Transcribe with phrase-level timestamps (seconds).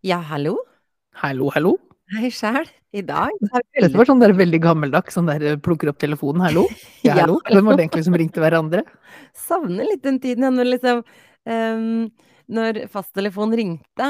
[0.00, 0.56] Ja, hallo?
[1.20, 1.74] Hallo, hallo.
[2.16, 2.68] Hei sjæl.
[2.96, 3.48] I dag vi
[3.84, 6.64] Dette var sånn der veldig gammeldags, sånn der plukker opp telefonen, hallo?
[7.04, 7.22] Ja, Ja.
[7.22, 7.36] hallo?
[7.46, 8.82] Hvem var det egentlig som ringte hverandre?
[9.46, 12.08] Savner litt den tiden ja, når liksom um,
[12.50, 14.08] Når fasttelefonen ringte,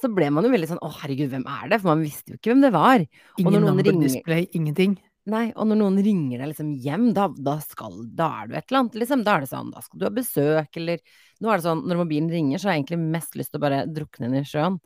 [0.00, 1.80] så ble man jo veldig sånn å herregud, hvem er det?
[1.82, 3.04] For man visste jo ikke hvem det var.
[3.38, 4.96] Ingen number ringer display, ingenting.
[5.28, 8.70] Nei, og når noen ringer deg liksom hjem, da, da skal Da er du et
[8.70, 9.24] eller annet, liksom.
[9.26, 11.02] Da er det sånn, da skal du ha besøk, eller
[11.38, 13.66] Nå er det sånn, når mobilen ringer, så har jeg egentlig mest lyst til å
[13.66, 14.78] bare drukne inn i sjøen.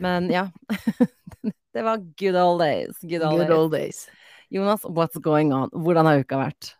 [0.00, 0.48] Men ja.
[1.74, 2.96] det var good old days.
[3.02, 3.56] Good old Good days.
[3.58, 4.08] old days.
[4.50, 5.70] Jonas, what's going on?
[5.70, 6.74] Hvordan har uka vært?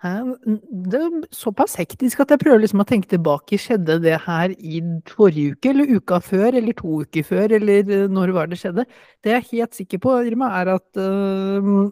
[0.00, 3.58] Det er såpass hektisk at jeg prøver liksom å tenke tilbake.
[3.60, 4.80] Skjedde det her i
[5.10, 8.86] forrige uke, eller uka før, eller to uker før, eller eh, når var det skjedde?
[9.20, 11.90] Det jeg er helt sikker på, Irma, er at uh,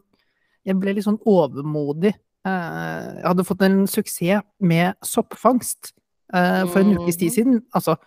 [0.64, 2.14] jeg ble litt sånn overmodig.
[2.48, 5.92] Uh, jeg hadde fått en suksess med soppfangst
[6.32, 7.36] uh, for en ukes tid Mhm.
[7.36, 7.60] siden.
[7.76, 7.98] Altså,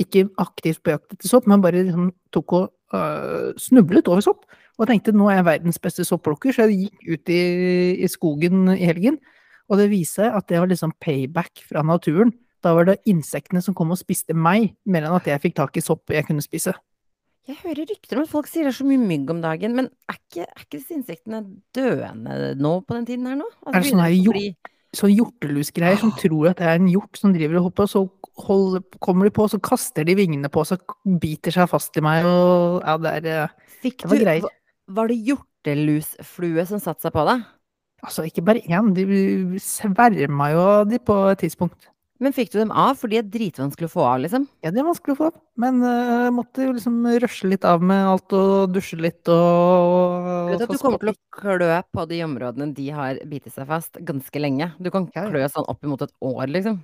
[0.00, 4.46] ikke aktivt på jakt etter sopp, men bare liksom tok og uh, snublet over sopp.
[4.80, 7.42] Og tenkte nå er jeg verdens beste sopplukker, så jeg gikk ut i,
[8.02, 9.18] i skogen i helgen.
[9.70, 12.32] Og det viste seg at det var liksom payback fra naturen.
[12.62, 15.76] Da var det insektene som kom og spiste meg, mer enn at jeg fikk tak
[15.76, 16.74] i sopp jeg kunne spise.
[17.48, 19.88] Jeg hører rykter om at folk sier det er så mye mygg om dagen, men
[20.06, 21.40] er ikke, er ikke disse insektene
[21.74, 23.48] døende nå på den tiden her nå?
[23.64, 24.52] Altså, Er det sånn her bli-
[24.92, 28.02] Sånn hjortelusgreier som tror at det er en hjort som driver og hopper, og så
[28.44, 30.76] holder, kommer de på, så kaster de vingene på, så
[31.22, 34.42] biter seg fast i meg, og ja, det er eh, Fikk det var du greier.
[34.44, 37.44] va- Var det hjortelusflue som satte seg på deg?
[38.02, 39.04] Altså, ikke bare én, de
[39.62, 41.88] sverma jo de på et tidspunkt.
[42.22, 42.94] Men fikk du dem av?
[43.00, 44.44] For de er dritvanskelig å få av, liksom.
[44.62, 45.40] Ja, det er vanskelig å få av.
[45.62, 50.28] men jeg jeg måtte jo liksom rushe litt av med alt og dusje litt og
[50.48, 53.66] Du vet at du kommer til å klø på de områdene de har bitt seg
[53.68, 54.70] fast, ganske lenge.
[54.78, 56.80] Du kan klø sånn opp imot et år, liksom.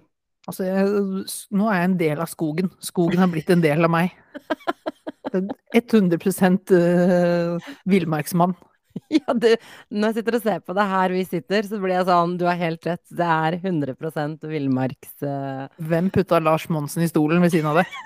[0.48, 2.70] Altså, jeg, nå er jeg en del av skogen.
[2.84, 4.14] Skogen har blitt en del av meg.
[5.28, 5.42] Det
[5.76, 6.16] er 100
[6.72, 8.54] uh, villmarksmann.
[9.18, 9.48] Ja, du,
[9.90, 12.46] når jeg sitter og ser på det her vi sitter, så blir jeg sånn, du
[12.48, 15.14] har helt rett, det er 100 villmarks...
[15.22, 15.66] Uh...
[15.90, 17.92] Hvem putta Lars Monsen i stolen ved siden av deg?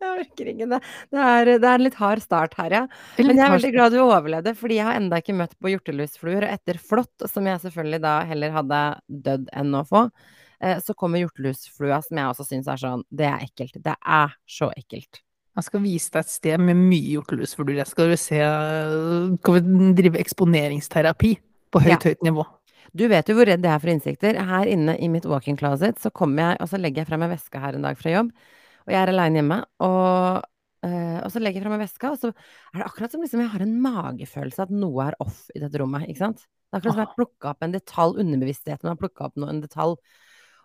[0.00, 0.80] Jeg orker ikke det.
[1.12, 2.82] Det er, det er en litt hard start her, ja.
[3.20, 6.46] Men jeg er veldig glad du overlevde, fordi jeg har enda ikke møtt på hjortelusfluer.
[6.46, 8.82] Og etter flått, som jeg selvfølgelig da heller hadde
[9.28, 10.06] dødd enn å få,
[10.64, 13.78] eh, så kommer hjortelusflua, som jeg også syns er sånn Det er ekkelt.
[13.84, 15.22] Det er så ekkelt.
[15.60, 17.74] Jeg skal vise deg et sted med mye hjortelusfluer.
[17.82, 21.34] Jeg skal se Skal vi drive eksponeringsterapi
[21.70, 21.98] på høyt, Ja.
[22.00, 22.46] høyt nivå?
[22.96, 24.34] Du vet jo hvor redd jeg er for insekter.
[24.40, 27.30] Her inne i mitt walk-in closet så kommer jeg, og så legger jeg fra meg
[27.30, 28.32] veska her en dag fra jobb,
[28.86, 30.40] og jeg er aleine hjemme, og,
[30.88, 33.44] øh, og så legger jeg fra meg veska, og så er det akkurat som liksom
[33.44, 36.40] jeg har en magefølelse at noe er off i dette rommet, ikke sant?
[36.40, 39.62] Det er akkurat som jeg har plukka opp en detalj, underbevisstheten har plukka opp en
[39.62, 39.94] detalj.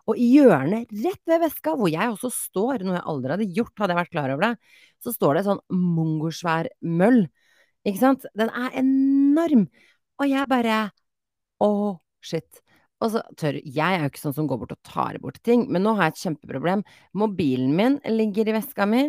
[0.06, 3.74] Og i hjørnet rett ved veska, hvor jeg også står, noe jeg aldri hadde gjort,
[3.82, 5.62] hadde jeg vært klar over det, så står det sånn
[5.96, 7.24] mongosvær møll.
[7.86, 8.28] Ikke sant?
[8.38, 9.66] Den er enorm.
[10.22, 10.84] Og jeg bare
[11.64, 11.70] Å,
[12.24, 12.62] shit.
[13.04, 15.66] Og så tør Jeg er jo ikke sånn som går bort og tar bort ting,
[15.72, 16.84] men nå har jeg et kjempeproblem.
[17.18, 19.06] Mobilen min ligger i veska mi.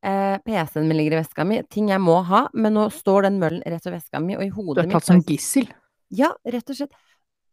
[0.00, 1.60] Eh, PC-en min ligger i veska mi.
[1.72, 4.50] Ting jeg må ha, men nå står den møllen rett ved veska mi, og i
[4.50, 5.68] Du hodet er mitt tatt som gissel.
[6.10, 6.94] ja, rett og slett.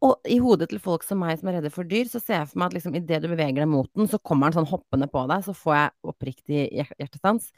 [0.06, 2.50] Og i hodet til folk som meg som er redde for dyr, så ser jeg
[2.52, 5.08] for meg at liksom idet du beveger deg mot den, så kommer den sånn hoppende
[5.10, 7.50] på deg, så får jeg oppriktig hjer- hjertestans.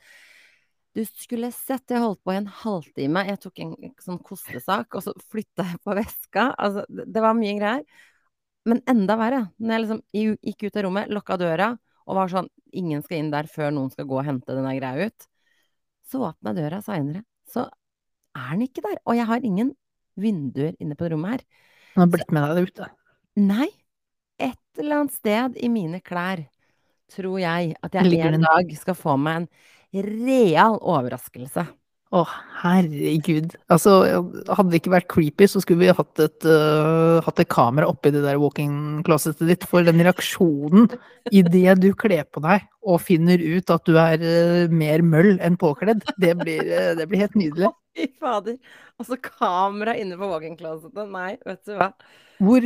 [0.96, 3.26] Du skulle sett, jeg holdt på i en halvtime.
[3.28, 6.48] Jeg tok en sånn kostesak, og så flytta jeg på veska.
[6.56, 7.84] Altså, det, var mye greier.
[8.68, 10.02] Men enda verre, når jeg liksom
[10.50, 11.74] gikk ut av rommet, lukka døra,
[12.10, 15.08] og var sånn Ingen skal inn der før noen skal gå og hente denne greia
[15.10, 15.24] ut.
[16.06, 17.64] Så åpna døra seinere, så
[18.38, 19.00] er den ikke der.
[19.10, 19.72] Og jeg har ingen
[20.22, 21.48] vinduer inne på rommet her.
[21.96, 22.90] Han har blitt med deg ute.
[23.40, 23.70] Nei,
[24.40, 26.46] et eller annet sted i mine klær
[27.10, 31.66] tror jeg at jeg en dag skal få meg en real overraskelse.
[32.10, 32.24] Å,
[32.64, 33.52] herregud.
[33.70, 33.92] Altså,
[34.50, 38.10] hadde det ikke vært creepy, så skulle vi hatt et, uh, hatt et kamera oppi
[38.16, 39.68] det der walk-in closetet ditt.
[39.70, 40.90] For den reaksjonen
[41.30, 45.60] idet du kler på deg og finner ut at du er uh, mer møll enn
[45.62, 47.70] påkledd, det blir, uh, det blir helt nydelig.
[47.94, 48.58] Fy fader.
[48.98, 51.14] Altså kamera inne på walk-in-closetet.
[51.14, 51.94] Nei, vet du hva.
[52.40, 52.64] Hvor,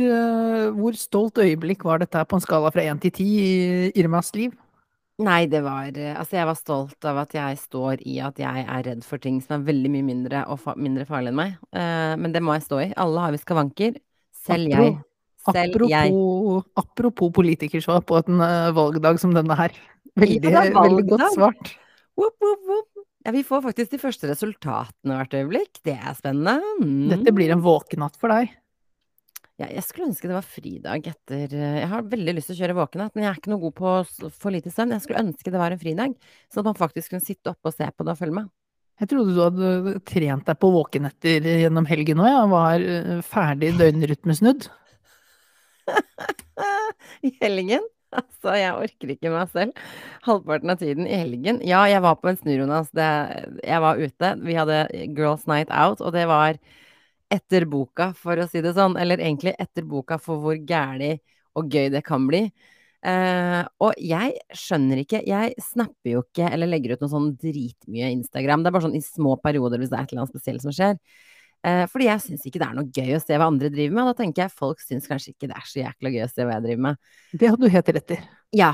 [0.78, 3.54] hvor stolt øyeblikk var dette på en skala fra én til ti i
[3.98, 4.54] Irmas liv?
[5.22, 8.64] Nei, det var eh, Altså, jeg var stolt av at jeg står i at jeg
[8.66, 11.56] er redd for ting som er veldig mye mindre og fa mindre farlig enn meg.
[11.76, 12.88] Eh, men det må jeg stå i.
[13.04, 14.00] Alle har vi skavanker.
[14.44, 14.96] Selv jeg.
[15.44, 16.10] Selv jeg.
[16.10, 19.74] Apropos, apropos politikersvar på en uh, valgdag som denne her.
[20.18, 21.72] Veldig, er veldig godt svart.
[22.18, 23.04] Whoop, whoop, whoop.
[23.24, 25.80] Ja, vi får faktisk de første resultatene hvert øyeblikk.
[25.84, 26.58] Det er spennende.
[26.80, 27.08] Mm.
[27.12, 28.52] Dette blir en våkenatt for deg.
[29.62, 32.58] Ja, jeg skulle ønske det var fridag etter eh, Jeg har veldig lyst til å
[32.58, 33.92] kjøre våkenhet, men jeg er ikke noe god på
[34.34, 34.96] for lite søvn.
[34.96, 36.16] Jeg skulle ønske det var en fridag,
[36.50, 38.50] sånn at man faktisk kunne sitte oppe og se på det og følge med.
[39.02, 42.42] Jeg trodde du hadde trent deg på våkenetter gjennom helgen òg, ja.
[42.50, 44.68] Var eh, ferdig døgnrytmesnudd.
[47.28, 47.86] I helgen?
[48.14, 49.82] Altså, jeg orker ikke meg selv.
[50.26, 51.62] Halvparten av tiden i helgen.
[51.66, 52.90] Ja, jeg var på en snurr, Jonas.
[52.94, 54.30] Jeg var ute.
[54.42, 56.58] Vi hadde Girls Night Out, og det var
[57.32, 58.96] etter boka, for å si det sånn.
[59.00, 61.16] Eller egentlig etter boka for hvor gæli
[61.58, 62.46] og gøy det kan bli.
[63.04, 68.08] Uh, og jeg skjønner ikke Jeg snapper jo ikke eller legger ut noe sånn dritmye
[68.14, 68.64] Instagram.
[68.64, 70.72] Det er bare sånn i små perioder hvis det er et eller annet spesielt som
[70.72, 70.96] skjer.
[71.64, 74.06] Uh, fordi jeg syns ikke det er noe gøy å se hva andre driver med.
[74.06, 76.48] Og da tenker jeg folk syns kanskje ikke det er så jækla gøy å se
[76.48, 77.12] hva jeg driver med.
[77.32, 78.20] Det hadde du helt rett i.
[78.56, 78.72] Ja.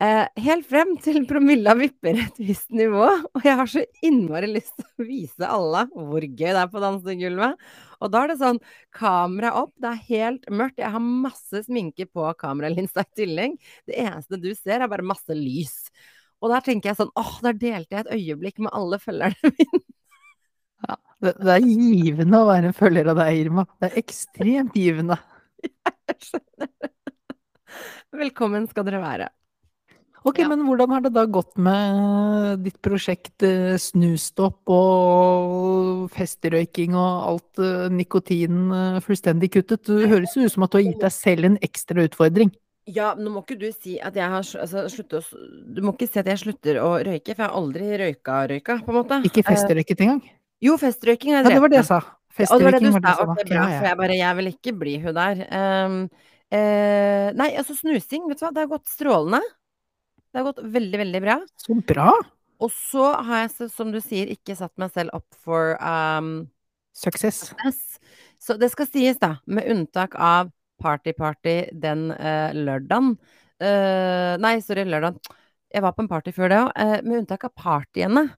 [0.00, 3.04] Uh, helt frem til promilla vipper et visst nivå.
[3.36, 6.80] Og jeg har så innmari lyst til å vise alle hvor gøy det er på
[6.80, 7.66] dansegulvet.
[8.00, 8.60] Og da er det sånn
[8.96, 10.80] kamera opp, det er helt mørkt.
[10.80, 13.58] Jeg har masse sminke på kameralinsa i tillegg.
[13.84, 15.90] Det eneste du ser, er bare masse lys.
[16.40, 19.82] Og der tenker jeg sånn åh, der delte jeg et øyeblikk med alle følgerne mine.
[20.80, 23.66] Ja, det, det er givende å være en følger av deg, Irma.
[23.76, 25.20] Det er ekstremt givende.
[26.08, 26.72] Jeg skjønner.
[28.16, 29.28] Velkommen skal dere være.
[30.20, 30.48] Ok, ja.
[30.50, 37.62] men hvordan har det da gått med ditt prosjekt eh, Snustopp og festrøyking og alt
[37.62, 39.86] uh, nikotin uh, fullstendig kuttet?
[39.88, 42.52] Du høres jo ut som at du har gitt deg selv en ekstra utfordring.
[42.90, 45.40] Ja, nå må ikke du si at jeg har altså, sluttet å
[45.76, 48.92] Du må ikke si at jeg slutter å røyke, for jeg har aldri røyka-røyka, på
[48.92, 49.20] en måte.
[49.28, 50.24] Ikke festrøyket engang?
[50.60, 52.00] Jo, festrøyking har jeg drevet Ja, det var det jeg sa.
[52.40, 53.28] Festrøyking var det du sa.
[53.30, 55.40] Det er bra, for jeg bare Jeg vil ikke bli hun der.
[55.48, 55.96] Um,
[56.52, 59.40] uh, nei, altså snusing, vet du hva, det har gått strålende.
[60.30, 61.36] Det har gått veldig, veldig bra.
[61.58, 62.12] Så bra.
[62.60, 66.48] Og så har jeg, som du sier, ikke satt meg selv opp for um,
[66.96, 67.54] Success.
[68.40, 73.14] Så det skal sies, da, med unntak av party-party den uh, lørdagen
[73.60, 75.18] uh, Nei, sorry, lørdagen.
[75.70, 76.70] Jeg var på en party før det òg.
[76.76, 78.28] Uh, med unntak av partyene,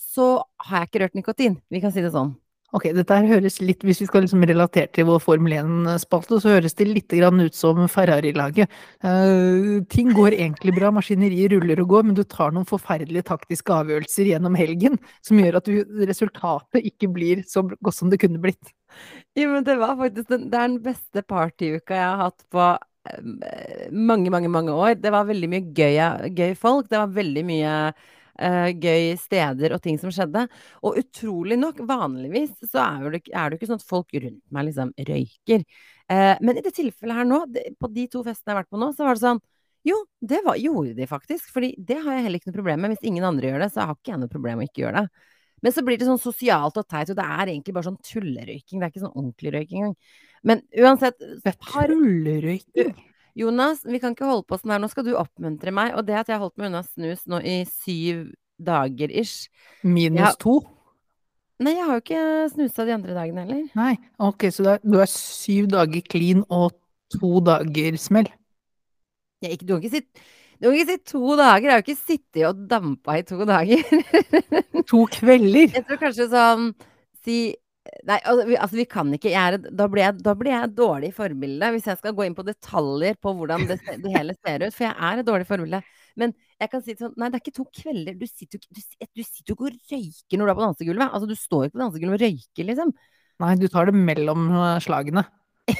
[0.00, 0.28] så
[0.66, 1.58] har jeg ikke rørt nikotin.
[1.70, 2.34] Vi kan si det sånn.
[2.74, 6.56] Ok, dette her høres litt, Hvis vi skal liksom relatere til vår Formel 1-spalte, så
[6.56, 8.70] høres det litt ut som Ferrari-laget.
[8.98, 13.70] Uh, ting går egentlig bra, maskineriet ruller og går, men du tar noen forferdelige taktiske
[13.70, 18.42] avgjørelser gjennom helgen som gjør at du, resultatet ikke blir så godt som det kunne
[18.42, 18.74] blitt.
[19.38, 22.66] Jo, men det var faktisk den, det er den beste partyuka jeg har hatt på
[22.74, 24.98] uh, mange, mange, mange år.
[24.98, 26.02] Det var veldig mye gøy,
[26.34, 26.90] gøy folk.
[26.90, 27.78] Det var veldig mye
[28.40, 30.46] uh, gøy steder og ting som skjedde.
[30.84, 34.68] Og utrolig nok, vanligvis så er det, er det ikke sånn at folk rundt meg
[34.68, 35.66] liksom røyker.
[36.10, 38.72] Uh, men i det tilfellet her nå, det, på de to festene jeg har vært
[38.74, 39.44] på nå, så var det sånn
[39.84, 41.50] jo, det var, gjorde de faktisk.
[41.52, 42.94] fordi det har jeg heller ikke noe problem med.
[42.94, 45.02] Hvis ingen andre gjør det, så har ikke jeg noe problem med å ikke gjøre
[45.04, 45.26] det.
[45.64, 48.80] Men så blir det sånn sosialt og teit, og det er egentlig bare sånn tullerøyking.
[48.80, 49.98] Det er ikke sånn ordentlig røyking engang.
[50.44, 51.20] Men uansett
[51.64, 52.96] Tullerøyking?
[53.34, 54.82] Jonas, vi kan ikke holde på sånn her.
[54.82, 55.94] Nå skal du oppmuntre meg.
[55.98, 58.28] Og det at jeg har holdt meg unna snus nå i syv
[58.62, 59.50] dager ish
[59.82, 60.38] Minus jeg...
[60.44, 60.60] to?
[61.64, 63.66] Nei, jeg har jo ikke snusa de andre dagene heller.
[63.78, 63.92] Nei,
[64.22, 66.74] ok, så er, du er syv dager clean og
[67.14, 68.30] to dager smell?
[69.42, 70.24] Jeg, ikke, du, kan ikke si,
[70.58, 71.68] du kan ikke si to dager.
[71.68, 73.84] Jeg har jo ikke sittet og dampa i to dager.
[74.90, 75.78] to kvelder?
[75.78, 76.72] Jeg tror kanskje sånn
[77.24, 77.38] Si
[78.08, 81.10] Nei, altså vi, altså vi kan ikke er, da, blir jeg, da, blir jeg, dårlig
[81.16, 84.76] forbilde hvis jeg skal gå inn på detaljer på hvordan det, det hele ser ut.
[84.76, 85.82] For jeg er et dårlig forbilde.
[86.20, 88.16] Men jeg kan si sånn Nei, det er ikke to kvelder.
[88.16, 91.10] Du sitter jo ikke og røyker når du er på dansegulvet.
[91.10, 92.94] Altså, du står ikke på dansegulvet og røyker, liksom.
[93.44, 95.24] Nei, du tar det mellom eh, slagene.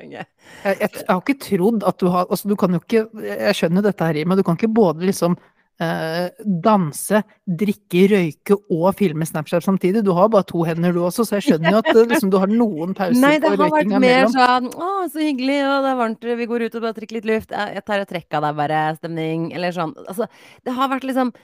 [0.00, 0.08] okay.
[0.10, 0.26] jeg,
[0.64, 3.82] jeg, jeg, har ikke trodd at du har Altså, du kan jo ikke Jeg skjønner
[3.82, 5.34] dette her, men du kan ikke både liksom
[5.78, 10.04] danse, drikke, røyke og filme Snapchat samtidig.
[10.06, 12.38] Du har bare to hender du også, så jeg skjønner jo at eh, liksom, du
[12.38, 14.00] har noen pauser Nei, på røykinga mellom.
[14.00, 16.66] Nei, det har vært mer sånn å, så hyggelig, og det er varmt, vi går
[16.66, 17.54] ut og bare drikker litt luft.
[17.54, 19.94] Jeg tar et trekk av deg, bare, stemning, eller sånn.
[20.06, 20.30] Altså,
[20.64, 21.34] det har vært liksom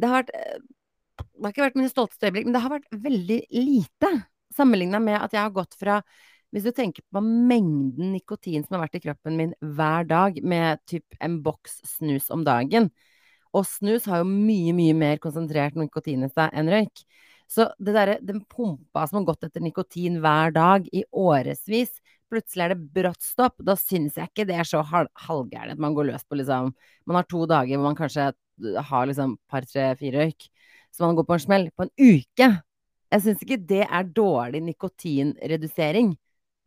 [0.00, 0.58] Det har vært eh,
[1.20, 4.14] Det har ikke vært mine stolteste øyeblikk, men det har vært veldig lite.
[4.54, 6.00] Sammenligna med at jeg har gått fra
[6.50, 10.80] hvis du tenker på mengden nikotin som har vært i kroppen min hver dag, med
[10.90, 12.88] typ en boks snus om dagen,
[13.56, 17.02] og snus har jo mye, mye mer konsentrert nikotin i seg enn røyk.
[17.50, 21.96] Så det der, den pumpa som har gått etter nikotin hver dag i årevis,
[22.30, 23.56] plutselig er det brått stopp.
[23.66, 25.82] Da syns jeg ikke det er så halvgærent.
[25.82, 26.70] Man går løs på liksom
[27.10, 28.30] Man har to dager hvor man kanskje
[28.90, 30.46] har liksom par, tre, fire røyk.
[30.94, 31.70] Så man går på en smell.
[31.74, 32.50] På en uke!
[33.10, 36.12] Jeg syns ikke det er dårlig nikotinredusering.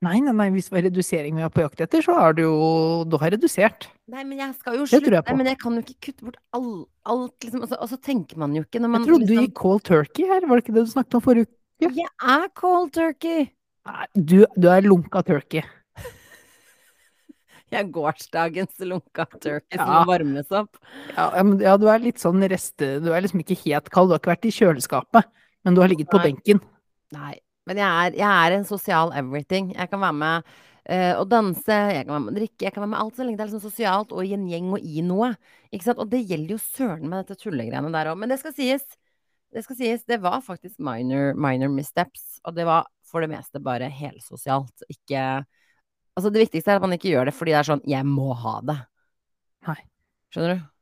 [0.04, 2.44] Nei, nei, nei, hvis det var redusering vi var på jakt etter, så har du
[2.44, 2.56] jo
[3.08, 3.88] Du har redusert.
[4.12, 5.14] Nei, men jeg skal jo slutte.
[5.16, 6.72] Jeg men jeg kan jo ikke kutte bort all,
[7.08, 7.64] alt, liksom.
[7.64, 9.38] Og så, og så, tenker man jo ikke når man Jeg trodde liksom...
[9.38, 11.94] du gikk cold turkey her, var det ikke det du snakket om forrige uke?
[12.02, 13.48] Jeg er cold turkey!
[13.84, 15.64] Nei, du, du er lunka turkey.
[17.74, 20.04] Jeg er gårsdagens lunka turkey som Ja.
[20.08, 20.78] varmes opp.
[21.16, 22.98] Ja, ja, men, ja, du er litt sånn reste...
[23.04, 24.12] Du er liksom ikke helt kald.
[24.12, 25.32] Du har ikke vært i kjøleskapet,
[25.64, 26.32] men du har ligget på Nei.
[26.32, 26.64] benken.
[27.16, 27.34] Nei.
[27.70, 29.72] Men jeg er, jeg er en sosial everything.
[29.77, 30.50] Jeg kan være med
[30.89, 33.27] uh, å danse, jeg kan være med å drikke, jeg kan være med alt så
[33.27, 35.32] lenge det er liksom sosialt og i en gjeng og i noe.
[35.72, 36.01] Ikke sant?
[36.03, 38.20] Og det gjelder jo søren med dette tullegreiene der òg.
[38.20, 38.84] Men det skal sies.
[39.53, 42.41] Det skal sies, det var faktisk minor, minor missteps.
[42.43, 44.88] Og det var for det meste bare helsosialt.
[44.91, 45.43] Ikke
[46.13, 48.36] Altså, det viktigste er at man ikke gjør det fordi det er sånn 'jeg må
[48.38, 48.86] ha det'.
[49.65, 49.79] Nei.
[50.29, 50.73] Skjønner du?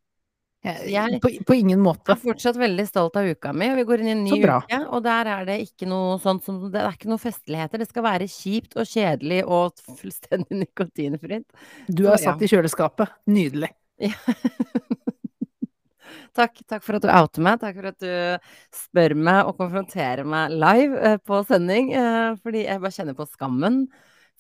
[0.62, 4.10] Jeg, på, på ingen Jeg er fortsatt veldig stolt av uka mi, vi går inn
[4.12, 4.82] i en ny uke.
[4.94, 7.82] Og der er det ikke noe sånt som Det er ikke noe festligheter.
[7.82, 11.48] Det skal være kjipt og kjedelig og fullstendig nikotinfritt.
[11.90, 13.18] Du Så, er satt i kjøleskapet.
[13.32, 13.74] Nydelig.
[16.32, 17.60] Takk, takk for at du outer meg.
[17.60, 21.92] Takk for at du spør meg og konfronterer meg live eh, på sending.
[21.92, 23.82] Eh, fordi jeg bare kjenner på skammen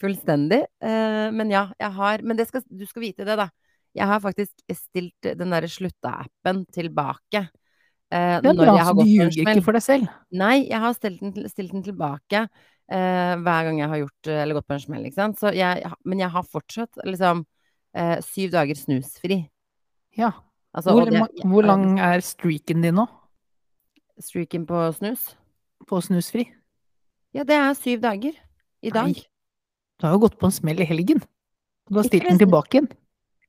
[0.01, 0.61] fullstendig.
[0.83, 3.49] Eh, men ja, jeg har Men det skal, du skal vite det, da.
[3.95, 7.49] Jeg har faktisk stilt den derre slutta-appen tilbake.
[8.11, 10.07] eh, Det er bra, så du gått ljuger ikke for deg selv.
[10.31, 12.45] Nei, jeg har stilt den, stilt den tilbake
[12.91, 15.41] eh, hver gang jeg har gjort eh, eller gått på en smell, ikke sant.
[15.55, 17.45] Jeg, men jeg har fortsatt liksom
[17.95, 19.41] eh, syv dager snusfri.
[20.17, 20.31] Ja.
[20.73, 23.07] Altså, Hvor, det- jeg, hvor lang er streaken din nå?
[24.21, 25.35] Streaken på snus?
[25.87, 26.45] På snusfri?
[27.33, 28.33] Ja, det er syv dager.
[28.83, 29.11] I dag.
[29.11, 29.25] Nei.
[29.99, 31.19] Du har jo gått på en smell i helgen.
[31.89, 32.87] Du har stilt den tilbake igjen.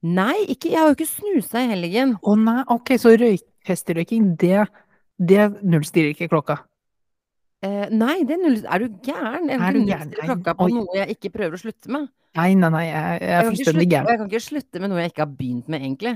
[0.02, 2.16] Nei, ikke, jeg har jo ikke snusa i helgen.
[2.18, 4.64] Å nei, ok, så røykestrøyking, det,
[5.22, 6.58] det nullstiller ikke klokka.
[7.62, 9.46] Eh, nei, det null Er du gæren?
[9.46, 10.72] Jeg kan ikke Nei, klokka på oi.
[10.74, 12.08] noe jeg ikke prøver å slutte med.
[12.34, 14.08] Nei, nei, nei, jeg, jeg er fullstendig gæren.
[14.10, 16.14] jeg kan ikke slutte med noe jeg ikke har begynt med, egentlig.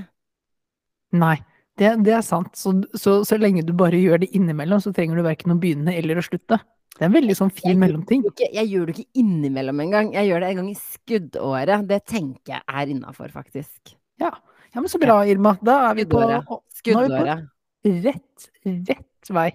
[1.15, 1.35] Nei,
[1.79, 2.57] det, det er sant.
[2.59, 5.95] Så, så, så lenge du bare gjør det innimellom, så trenger du verken å begynne
[5.95, 6.59] eller å slutte.
[6.97, 8.23] Det er en veldig sånn fin Jeg- mellomting.
[8.25, 10.13] Ikke- Jeg gjør det ikke innimellom engang.
[10.13, 11.87] Jeg gjør det en gang i skuddåret.
[11.87, 13.95] Det tenker jeg er innafor, faktisk.
[14.19, 14.31] Ja.
[14.73, 15.57] ja, men så bra, Irma.
[15.61, 16.45] Da er vi på Skuddåret.
[16.47, 16.61] nå
[17.05, 17.47] er
[17.83, 18.49] vi på rett,
[18.89, 19.51] rett vei.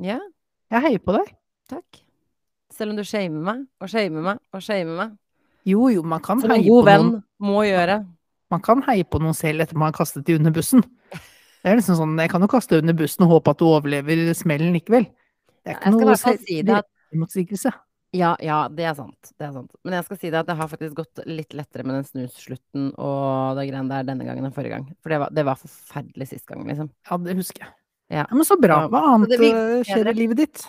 [0.00, 0.18] Ja,
[0.70, 1.34] Jeg heier på deg.
[1.68, 2.00] takk.
[2.72, 5.18] Selv om du shamer meg og shamer meg og shamer meg.
[5.66, 7.22] Jo, jo, man kan Som en heie god på venn noen.
[7.42, 8.06] må gjøre.
[8.50, 10.80] Man kan heie på noen selv etter man har kastet de under bussen.
[11.62, 13.64] Det er liksom sånn, jeg kan jo kaste deg under bussen og håpe at du
[13.66, 15.06] overlever smellen likevel.
[15.64, 17.72] Det er ikke noe si direktemotsigelse.
[18.16, 19.30] Ja, ja, det er sant.
[19.38, 19.74] Det er sant.
[19.86, 22.88] Men jeg skal si det at det har faktisk gått litt lettere med den snusslutten
[22.98, 24.88] og det greiene der denne gangen enn forrige gang.
[24.98, 26.90] For det var, det var forferdelig sist gang, liksom.
[27.06, 27.76] Ja, det husker jeg.
[28.10, 28.24] Ja.
[28.32, 28.80] men så bra.
[28.90, 30.64] Hva annet eh, skjer i livet ditt?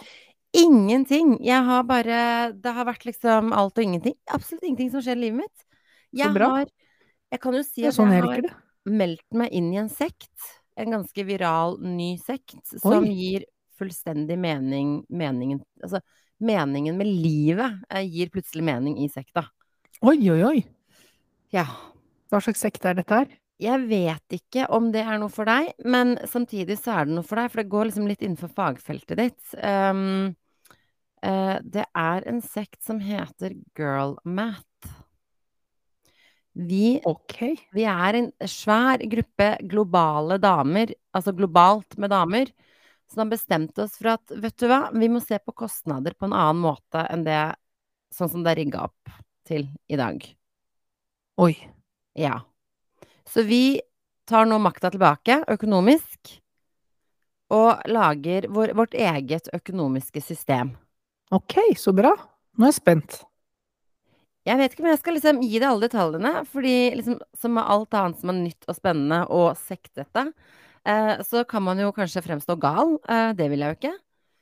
[0.53, 1.39] Ingenting!
[1.41, 4.17] Jeg har bare Det har vært liksom alt og ingenting.
[4.29, 5.67] Absolutt ingenting som skjer i livet mitt.
[6.13, 6.51] Jeg bra.
[6.59, 6.69] har
[7.31, 8.51] Jeg kan jo si at sånn jeg har
[8.85, 10.29] meldt meg inn i en sekt.
[10.77, 13.15] En ganske viral ny sekt som Oi.
[13.15, 13.47] gir
[13.81, 16.01] fullstendig mening Meningen Altså,
[16.41, 19.45] meningen med livet eh, gir plutselig mening i sekta.
[20.01, 20.57] Oi, oi, oi.
[21.53, 21.67] Ja.
[22.31, 23.29] Hva slags sekt er dette her?
[23.61, 27.27] Jeg vet ikke om det er noe for deg, men samtidig så er det noe
[27.27, 29.51] for deg, for det går liksom litt innenfor fagfeltet ditt.
[29.61, 30.31] Um,
[31.21, 34.65] uh, det er en sekt som heter Girl Math.
[36.57, 37.53] Vi, okay.
[37.71, 42.49] vi er en svær gruppe globale damer, altså globalt med damer,
[43.11, 46.29] som har bestemt oss for at, vet du hva, vi må se på kostnader på
[46.29, 47.41] en annen måte enn det
[48.15, 49.15] sånn som det er rigga opp
[49.47, 50.23] til i dag.
[51.41, 51.53] Oi.
[52.17, 52.41] Ja.
[53.27, 53.81] Så vi
[54.27, 56.37] tar nå makta tilbake økonomisk,
[57.51, 60.71] og lager vår, vårt eget økonomiske system.
[61.35, 62.13] Ok, så bra.
[62.55, 63.17] Nå er jeg spent.
[64.47, 67.67] Jeg vet ikke om jeg skal liksom gi deg alle detaljene, fordi liksom, som med
[67.75, 70.31] alt annet som er nytt og spennende og sektete,
[71.27, 72.95] så kan man jo kanskje fremstå gal.
[73.05, 73.93] Eh, det vil jeg jo ikke.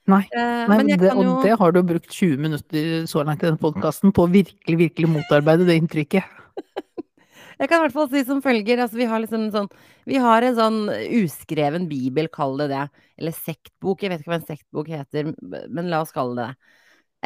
[0.09, 0.23] Nei.
[0.33, 3.49] Eh, Nei, men det, jo Og det har du brukt 20 minutter så langt i
[3.49, 6.37] denne podkasten på å virkelig, virkelig motarbeide det inntrykket.
[7.59, 9.65] Jeg kan i hvert fall si som følger, altså vi har liksom en sånn
[10.07, 10.77] Vi har en sånn
[11.19, 12.85] uskreven bibel, kall det det.
[13.19, 16.77] Eller sektbok, jeg vet ikke hva en sektbok heter, men la oss kalle det det.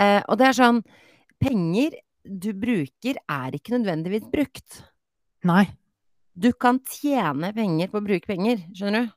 [0.02, 0.82] Eh, og det er sånn
[1.44, 4.80] Penger du bruker, er ikke nødvendigvis brukt.
[5.46, 5.68] Nei.
[6.34, 9.14] Du kan tjene penger på å bruke penger, skjønner du?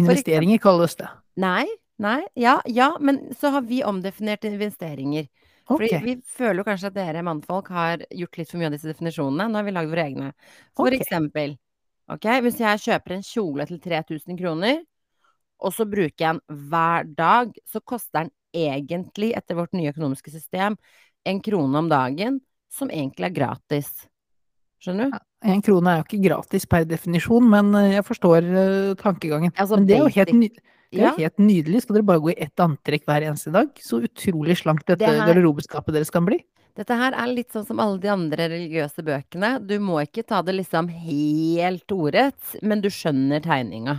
[0.00, 1.08] Investeringer kalles det.
[1.40, 1.64] Nei,
[2.00, 5.28] nei, ja, ja, men så har vi omdefinert investeringer.
[5.68, 8.88] Fordi vi føler jo kanskje at dere mannfolk har gjort litt for mye av disse
[8.88, 9.50] definisjonene.
[9.50, 10.30] Nå har vi lagd våre egne.
[10.76, 11.02] For okay.
[11.02, 11.56] eksempel,
[12.08, 14.80] okay, hvis jeg kjøper en kjole til 3000 kroner,
[15.58, 20.32] og så bruker jeg den hver dag, så koster den egentlig, etter vårt nye økonomiske
[20.32, 20.78] system,
[21.28, 22.40] en krone om dagen,
[22.72, 23.90] som egentlig er gratis.
[24.80, 25.18] Skjønner du?
[25.46, 29.52] En krone er jo ikke gratis per definisjon, men eh, jeg forstår eh, tankegangen.
[29.56, 30.48] Altså men det er jo helt ny
[30.90, 31.82] Det er Ja, helt nydelig.
[31.84, 33.68] Skal dere bare gå i ett antrekk hver eneste dag?
[33.78, 36.40] Så utrolig slankt dette Det garderobeskapet deres kan bli.
[36.78, 39.58] dette her er litt sånn som alle de andre religiøse bøkene.
[39.66, 43.98] Du må ikke ta det liksom helt ordrett, men du skjønner tegninga.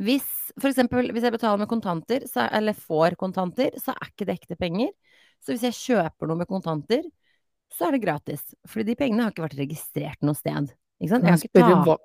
[0.00, 0.28] Hvis
[0.60, 4.36] for eksempel hvis jeg betaler med kontanter, så, eller får kontanter, så er ikke det
[4.40, 4.90] ekte penger.
[5.40, 7.02] Så hvis jeg kjøper noe med kontanter,
[7.74, 8.42] så er det gratis.
[8.68, 10.72] Fordi de pengene har ikke vært registrert noe sted.
[11.00, 11.96] Kan Jeg spørre, hva,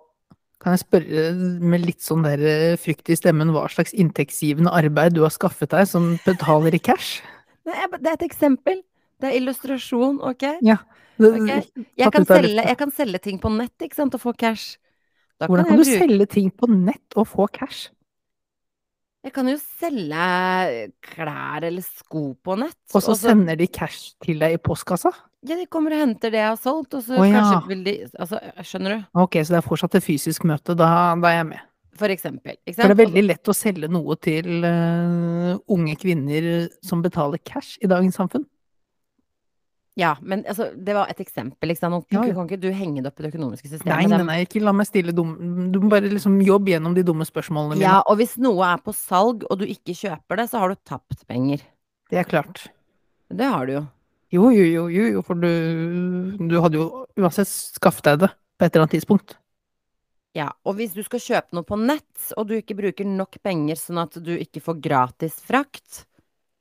[0.63, 1.23] kan jeg spørre
[1.59, 5.73] med litt sånn der eh, frykt i stemmen hva slags inntektsgivende arbeid du har skaffet
[5.73, 7.19] deg som betaler i cash?
[7.65, 8.83] Det er et eksempel.
[9.19, 10.45] Det er illustrasjon, ok?
[10.65, 10.77] Ja.
[11.15, 11.61] Okay.
[11.95, 14.75] Jeg kan, selge, jeg kan selge ting på nett, ikke sant, og få cash.
[15.39, 17.89] Da Hvordan kan jeg du bruke- selge ting på nett og få cash?
[19.25, 20.25] Jeg kan jo selge
[21.01, 22.77] klær eller sko på nett.
[22.93, 25.09] Og så sender de cash til deg i postkassa?
[25.45, 27.37] Ja, de kommer og henter det jeg har solgt, og så oh, ja.
[27.37, 29.05] kanskje vil de Altså, skjønner du?
[29.25, 30.89] Ok, så det er fortsatt et fysisk møte, da,
[31.21, 31.71] da er jeg med.
[31.95, 32.57] For eksempel.
[32.65, 36.49] Ikke For det er veldig lett å selge noe til uh, unge kvinner
[36.83, 38.43] som betaler cash i dagens samfunn.
[39.95, 42.09] Ja, men altså, det var et eksempel, ikke sant.
[42.11, 42.25] Ja.
[42.35, 43.93] kan ikke du henge det opp i det økonomiske systemet.
[43.93, 47.05] Nei, nei, nei, ikke la meg stille dumme Du må bare liksom jobbe gjennom de
[47.07, 47.85] dumme spørsmålene mine.
[47.85, 50.81] Ja, og hvis noe er på salg, og du ikke kjøper det, så har du
[50.83, 51.63] tapt penger.
[52.11, 52.65] Det er klart.
[53.31, 53.85] Det har du jo.
[54.35, 55.49] Jo, jo, jo, jo, jo, for du,
[56.49, 59.37] du hadde jo uansett skaffet deg det på et eller annet tidspunkt.
[60.35, 63.79] Ja, og hvis du skal kjøpe noe på nett, og du ikke bruker nok penger
[63.79, 66.03] sånn at du ikke får gratis frakt,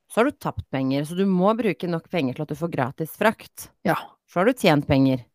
[0.07, 1.03] så har du tapt penger.
[1.03, 3.69] Så du må bruke nok penger til at du får gratis frakt.
[3.83, 3.97] Ja.
[4.31, 5.25] Så har du tjent penger.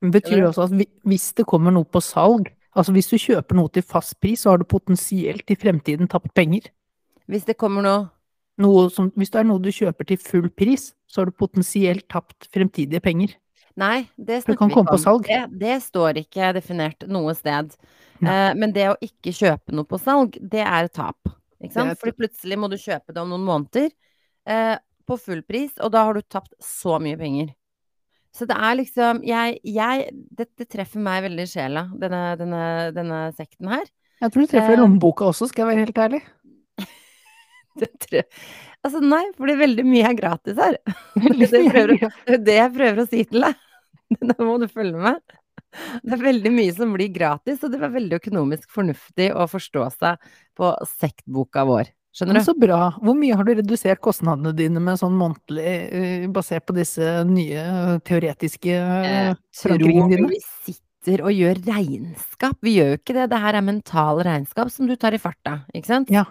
[0.00, 3.60] Men betyr det også at hvis det kommer noe på salg, altså hvis du kjøper
[3.60, 6.70] noe til fast pris, så har du potensielt i fremtiden tapt penger.
[7.28, 8.00] Hvis det kommer noe
[8.94, 12.46] som, hvis det er noe du kjøper til full pris, så har du potensielt tapt
[12.54, 13.34] fremtidige penger.
[13.80, 15.22] Nei, det snakker vi ikke om.
[15.26, 17.74] Det, det står ikke definert noe sted.
[18.22, 21.18] Eh, men det å ikke kjøpe noe på salg, det er tap.
[21.58, 21.98] Ikke sant?
[21.98, 23.90] Fordi plutselig må du kjøpe det om noen måneder
[24.46, 27.50] eh, på full pris, og da har du tapt så mye penger.
[28.34, 32.62] Så det er liksom jeg, jeg, Dette treffer meg veldig i sjela, denne, denne,
[32.94, 33.84] denne sekten her.
[34.22, 34.80] Jeg tror det treffer Eh.
[34.80, 36.22] lommeboka også, skal jeg være helt ærlig.
[37.80, 38.24] Det nei,
[38.84, 40.76] altså nei, fordi veldig mye er gratis her.
[41.40, 43.64] Det, prøver, det er det jeg prøver å si til deg.
[44.28, 45.40] Nå må du følge med.
[46.04, 49.88] Det er veldig mye som blir gratis, og det var veldig økonomisk fornuftig å forstå
[49.96, 51.90] seg på sektboka vår.
[52.14, 52.46] Skjønner Men du?
[52.46, 52.80] så bra.
[53.02, 57.64] Hvor mye har du redusert kostnadene dine med sånn månedlig, eh, basert på disse nye
[58.06, 60.30] teoretiske eh, forankringene dine?
[60.30, 62.60] vi sitter og gjør regnskap?
[62.62, 63.26] Vi gjør jo ikke det.
[63.34, 66.14] Det her er mental regnskap som du tar i farta, ikke sant?
[66.14, 66.28] Ja,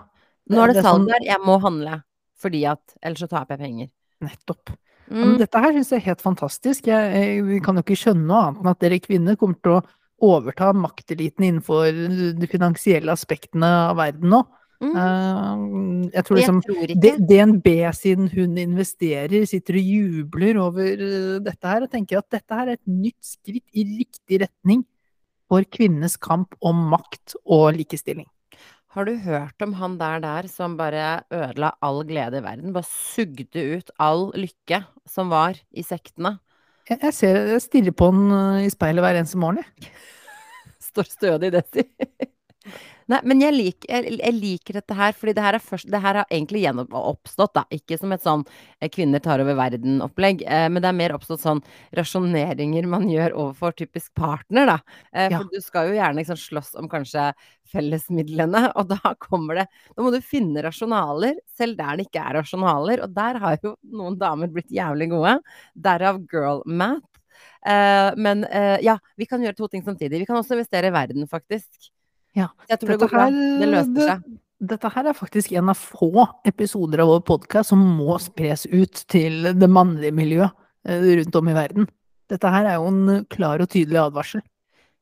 [0.52, 2.02] Nå er det, det salg der, jeg må handle.
[2.44, 3.92] Fordi at ellers så taper jeg penger.
[4.24, 4.74] nettopp.
[5.14, 5.38] Mm.
[5.38, 6.88] dette her syns jeg er helt fantastisk.
[6.88, 9.76] Jeg, jeg, vi kan jo ikke skjønne noe annet enn at dere kvinner kommer til
[9.76, 9.82] å
[10.24, 11.90] overta makteliten innenfor
[12.40, 14.40] de finansielle aspektene av verden nå.
[14.84, 14.96] Mm.
[15.00, 20.60] Eh, jeg tror Jeg liksom tror ikke D- DNB siden hun investerer, sitter og jubler
[20.64, 24.42] over eh, dette her, og tenker at dette her er et nytt skritt i riktig
[24.44, 24.84] retning
[25.52, 28.28] for kvinnenes kamp om makt og likestilling.
[28.94, 32.76] Har du hørt om han der der som bare ødela all glede i verden?
[32.76, 36.36] Bare sugde ut all lykke som var i sektene?
[36.86, 39.90] Jeg, jeg ser, jeg stirrer på han eh, i speilet hver eneste morgen, jeg.
[40.92, 41.88] Står stødig i det, si.
[43.14, 46.00] Nei, men jeg, liker, jeg, jeg liker dette her, fordi det her, er først, det
[46.02, 47.64] her har egentlig gjenoppstått, da.
[47.76, 48.46] Ikke som et sånn
[48.80, 51.62] eh, kvinner tar over verden-opplegg, eh, men det er mer oppstått sånn
[52.00, 54.80] rasjoneringer man gjør overfor typisk partner, da.
[55.12, 55.40] Eh, Ja.
[55.40, 57.30] For du skal jo gjerne liksom slåss om kanskje
[57.74, 62.40] fellesmidlene, og da kommer det Da må du finne rasjonaler, selv der det ikke er
[62.42, 65.38] rasjonaler, og der har jo noen damer blitt jævlig gode.
[65.78, 67.06] Derav girl math.
[67.64, 70.24] Uh, men uh, ja, vi kan gjøre to ting samtidig.
[70.24, 71.93] Vi kan også investere i verden, faktisk.
[72.34, 74.40] Ja, Dette, Dette her, Det det-.
[74.64, 79.02] Dette her er faktisk en av få episoder av vår podkast som må spres ut
[79.12, 80.54] til det mannlige miljøet
[80.88, 81.90] eh, rundt om i verden.
[82.32, 84.44] Dette her er jo en klar og tydelig advarsel.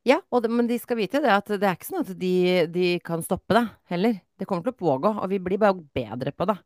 [0.08, 2.34] Ja, og det, men de skal vite det at det er ikke sånn at de,
[2.74, 4.18] de kan stoppe det heller.
[4.42, 6.58] Det kommer til å pågå, og vi blir bare bedre på det.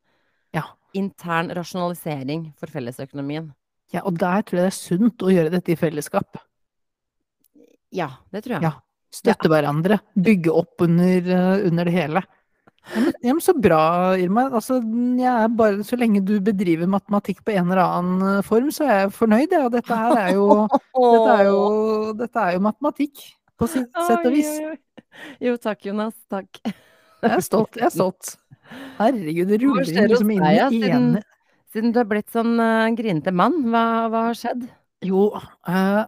[0.56, 0.63] Ja.
[0.95, 3.51] Intern rasjonalisering for fellesøkonomien.
[3.91, 6.39] Ja, og der tror jeg det er sunt å gjøre dette i fellesskap.
[7.95, 8.69] Ja, det tror jeg.
[8.69, 8.73] Ja.
[9.13, 9.99] Støtte hverandre.
[10.15, 12.23] Bygge opp under, eh, under det hele.
[12.93, 13.79] Ja men, ja, men så bra,
[14.21, 14.43] Irma.
[14.53, 14.77] Altså,
[15.57, 19.13] bare, så lenge du bedriver matematikk på en eller annen eh, form, så er jeg
[19.17, 19.55] fornøyd.
[19.57, 19.69] Ja.
[19.73, 20.47] Dette her er jo,
[21.15, 21.61] dette er jo,
[22.19, 23.23] dette er jo matematikk,
[23.57, 24.51] på sitt sett og vis.
[24.59, 25.05] Oi, oi, oi.
[25.47, 26.15] Jo, takk, Jonas.
[26.29, 26.59] Takk.
[26.65, 27.79] Jeg er stolt.
[27.79, 28.35] Jeg er stolt.
[28.99, 31.23] Herregud, det ruller inn liksom inn ja, i siden- ene
[31.75, 34.61] Siden du er blitt sånn uh, grinete mann, hva, hva har skjedd?
[35.03, 35.25] Jo,
[35.67, 36.05] eh,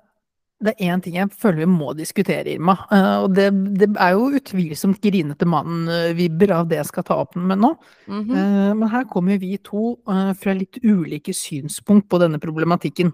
[0.58, 2.74] det er én ting jeg føler vi må diskutere, Irma.
[2.92, 7.36] eh, og det, det er jo utvilsomt grinete mannen-vibber av det jeg skal ta opp
[7.36, 7.76] med nå.
[8.08, 8.74] Mm -hmm.
[8.74, 13.14] men her kommer vi to eh, fra litt ulike synspunkt på denne problematikken.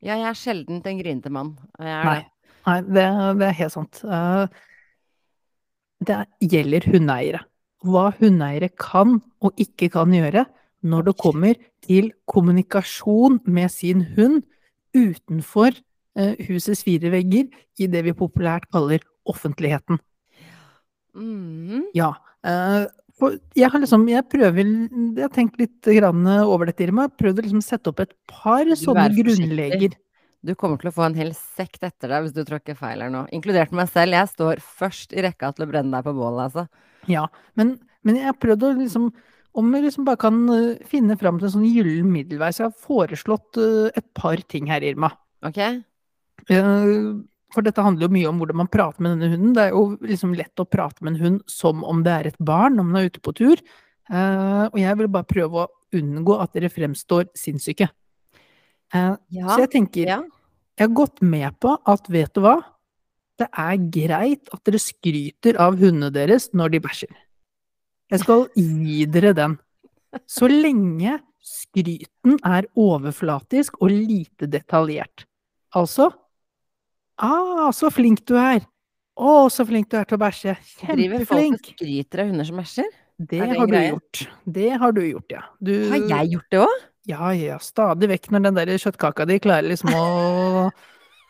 [0.00, 1.58] Ja, jeg er sjelden en grinete mann.
[1.78, 2.16] Nei.
[2.16, 2.26] det.
[2.66, 3.06] Nei, det,
[3.38, 4.02] det er helt sant.
[4.04, 4.46] Eh,
[6.00, 7.44] det gjelder hundeeiere.
[7.84, 10.46] Hva hundeeiere kan og ikke kan gjøre
[10.82, 14.42] når det kommer til kommunikasjon med sin hund
[14.96, 15.84] utenfor eh,
[16.48, 17.48] husets fire vegger
[17.80, 20.00] i det vi populært kaller offentligheten.
[21.16, 21.88] Mm.
[21.96, 22.14] Ja.
[22.46, 22.86] eh,
[23.58, 27.10] jeg har liksom, jeg prøver, jeg har tenkt litt grann over dette, Irma.
[27.12, 29.98] Prøvd å liksom sette opp et par sånne grunnleger.
[30.40, 33.12] Du kommer til å få en hel sekt etter deg hvis du tråkker feil her
[33.12, 33.26] nå.
[33.36, 34.16] Inkludert meg selv.
[34.16, 36.64] Jeg står først i rekka til å brenne deg på bålet, altså.
[37.10, 37.26] Ja,
[37.60, 37.74] men,
[38.06, 39.10] men jeg har prøvd å liksom
[39.56, 42.68] Om vi liksom bare kan eh, finne fram til en sånn gyllen middelvei, så jeg
[42.68, 45.10] har foreslått eh, et par ting her, Irma.
[45.42, 45.58] Ok?
[47.50, 49.54] For dette handler jo mye om hvordan man prater med denne hunden.
[49.56, 52.38] Det er jo liksom lett å prate med en hund som om det er et
[52.38, 53.62] barn når man er ute på tur.
[54.10, 57.88] Eh, Og jeg vil bare prøve å unngå at dere fremstår sinnssyke.
[58.94, 59.48] Eh, Ja.
[59.48, 60.20] Så jeg tenker ja.
[60.78, 62.62] Jeg har gått med på at, vet du hva,
[63.38, 67.12] det er greit at dere skryter av hundene deres når de bæsjer.
[68.10, 69.58] Jeg skal gi dere den.
[70.26, 75.26] Så lenge skryten er overflatisk og lite detaljert.
[75.74, 76.10] Altså
[77.20, 78.64] Ah, så flink du er!
[79.20, 80.54] Å, så flink du er til å bæsje!
[80.88, 82.86] Driver folk og skryter av hunder som bæsjer?
[83.20, 83.90] Det Er det har du greie?
[83.90, 84.20] gjort.
[84.56, 85.42] Det har du gjort, ja.
[85.60, 86.78] Du, Har jeg gjort det òg?
[87.10, 90.70] Ja, ja, stadig vekk når den der kjøttkaka di klarer liksom å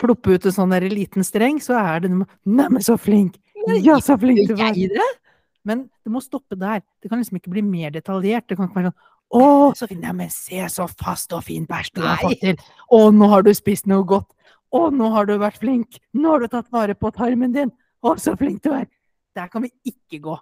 [0.00, 3.40] ploppe ut en sånn der liten streng, så er det Neimen, så flink!
[3.82, 4.76] Ja, så flink du var!
[5.66, 6.80] Men det må stoppe der.
[7.02, 8.46] Det kan liksom ikke bli mer detaljert.
[8.48, 9.42] Det kan ikke være sånn Å,
[9.78, 10.00] så fin!
[10.02, 12.56] Neimen, se så fast og fin bæsj du har fått til!
[12.90, 14.30] Å, nå har du spist noe godt!
[14.70, 15.98] Å, nå har du vært flink!
[16.14, 17.72] Nå har du tatt vare på tarmen din!
[18.06, 18.86] Å, så flink du er!
[19.36, 20.36] Der kan vi ikke gå.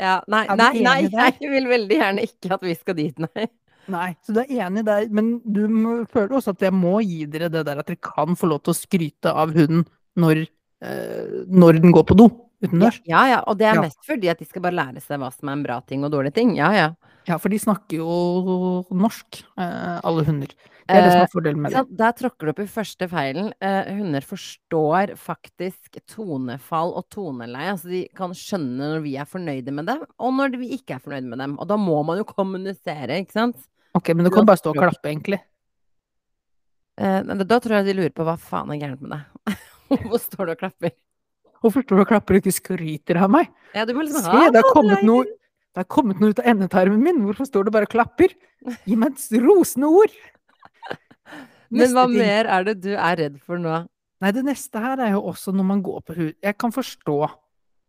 [0.00, 3.48] Ja, nei, nei, nei, jeg vil veldig gjerne ikke at vi skal dit, nei.
[3.92, 5.64] Nei, så du er enig der, men du
[6.12, 8.72] føler også at jeg må gi dere det der at dere kan få lov til
[8.72, 9.82] å skryte av hunden
[10.22, 10.44] når,
[10.86, 12.28] eh, når den går på do
[12.62, 13.00] utendørs.
[13.10, 13.82] Ja ja, og det er Ja.
[13.82, 16.12] mest fordi at de skal bare lære seg hva som er en bra ting og
[16.14, 16.54] dårlige ting.
[16.56, 16.88] Ja ja.
[17.26, 20.54] Ja, for de snakker jo norsk, eh, alle hunder.
[20.82, 21.78] Det er det som Eh, er fordelen med det.
[21.78, 21.92] Sant?
[21.98, 23.52] Der tråkker du opp i første feilen.
[23.62, 27.70] Eh, hunder forstår faktisk tonefall og toneleie.
[27.74, 31.04] Altså de kan skjønne når vi er fornøyde med dem, og når vi ikke er
[31.04, 31.58] fornøyde med dem.
[31.62, 33.62] Og da må man jo kommunisere, ikke sant?
[33.94, 35.38] Ok, men du kan bare stå og klappe, egentlig.
[36.98, 39.62] Eh, da tror jeg de lurer på hva faen er gærent med deg.
[39.92, 40.94] Hvorfor står du og klapper?
[41.62, 43.52] Hvorfor står du og klapper og ikke skryter av meg?
[43.76, 45.28] Ja, liksom Se, det har kommet noe,
[45.72, 47.20] det har kommet noe ut av endetarmen min!
[47.22, 48.34] Hvorfor står du bare og klapper?
[48.88, 50.16] Gi meg et rosende ord!
[51.72, 52.18] Men hva ting.
[52.20, 53.84] mer er det du er redd for nå?
[54.22, 56.34] Nei, det neste her er jo også når man går på hud.
[56.42, 57.16] Jeg kan forstå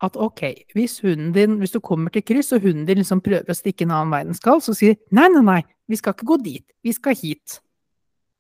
[0.04, 0.42] at ok,
[0.76, 3.86] hvis hunden din, hvis du kommer til kryss, og hunden din liksom prøver å stikke
[3.86, 6.40] en annen vei den skal, så sier de nei, nei, nei, vi skal ikke gå
[6.44, 7.60] dit, vi skal hit.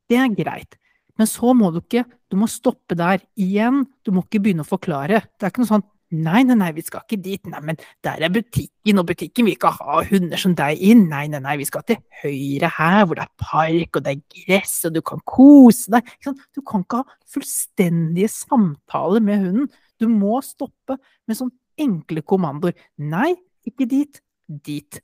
[0.09, 0.79] Det er greit.
[1.19, 4.67] Men så må du ikke, du må stoppe der igjen, du må ikke begynne å
[4.67, 5.21] forklare.
[5.37, 8.23] Det er ikke noe sånn nei, nei, nei, vi skal ikke dit, nei, men der
[8.23, 11.67] er butikken, og butikken vil ikke ha hunder som deg inn, nei, nei, nei, vi
[11.69, 15.23] skal til høyre her, hvor det er park, og det er gress, og du kan
[15.29, 16.13] kose deg.
[16.55, 19.71] Du kan ikke ha fullstendige samtaler med hunden.
[20.01, 22.77] Du må stoppe med sånn enkle kommandoer.
[23.01, 23.33] Nei,
[23.67, 24.99] ikke dit, dit.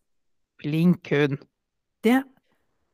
[0.59, 1.39] Blink, hund.
[2.03, 2.21] Det,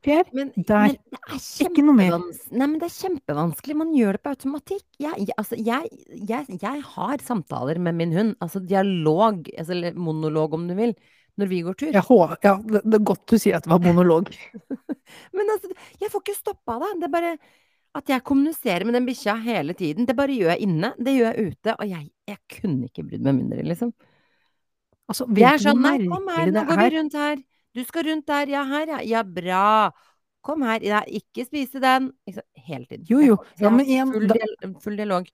[0.06, 0.94] Per, Men, Der.
[0.94, 2.16] men det er ikke noe mer.
[2.52, 3.76] Nei, men det er kjempevanskelig.
[3.80, 4.86] Man gjør det på automatikk.
[5.02, 5.90] Jeg, altså, jeg,
[6.30, 8.36] jeg, jeg har samtaler med min hund.
[8.46, 10.94] Altså dialog, altså, eller monolog om du vil,
[11.42, 11.92] når vi går tur.
[11.96, 14.30] Jeg hå- ja, det, det er godt du sier at det var monolog.
[15.36, 16.92] Men altså, jeg får ikke stoppa det.
[17.02, 17.34] Det er bare
[17.96, 20.06] at jeg kommuniserer med den bikkja hele tiden.
[20.06, 21.76] Det bare gjør jeg inne, det gjør jeg ute.
[21.80, 23.94] Og jeg, jeg kunne ikke brydd meg mindre, liksom.
[25.10, 27.44] Altså, vet er sånn Nei, kom her, nå går vi rundt her.
[27.76, 28.52] Du skal rundt der.
[28.54, 29.00] Ja, her, ja.
[29.04, 29.64] Ja, bra.
[30.46, 30.84] Kom her.
[30.86, 32.12] Ja, ikke spise den.
[32.28, 33.06] Hele tiden.
[33.10, 33.40] Jo, jo.
[33.60, 35.28] Ja, men igjen, full, da- full dialog.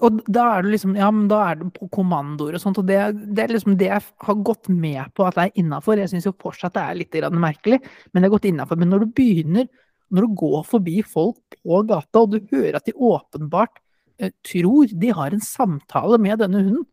[0.00, 2.86] Og da er du liksom, ja, men da er du på kommandoer og sånt, og
[2.88, 2.96] det,
[3.36, 6.00] det er liksom det jeg har gått med på at det er innafor.
[6.00, 8.80] Jeg syns jo fortsatt det er litt merkelig, men det er gått innafor.
[8.80, 9.68] Men når du begynner,
[10.08, 13.76] når du går forbi folk på gata, og du hører at de åpenbart
[14.18, 16.86] eh, tror de har en samtale med denne hunden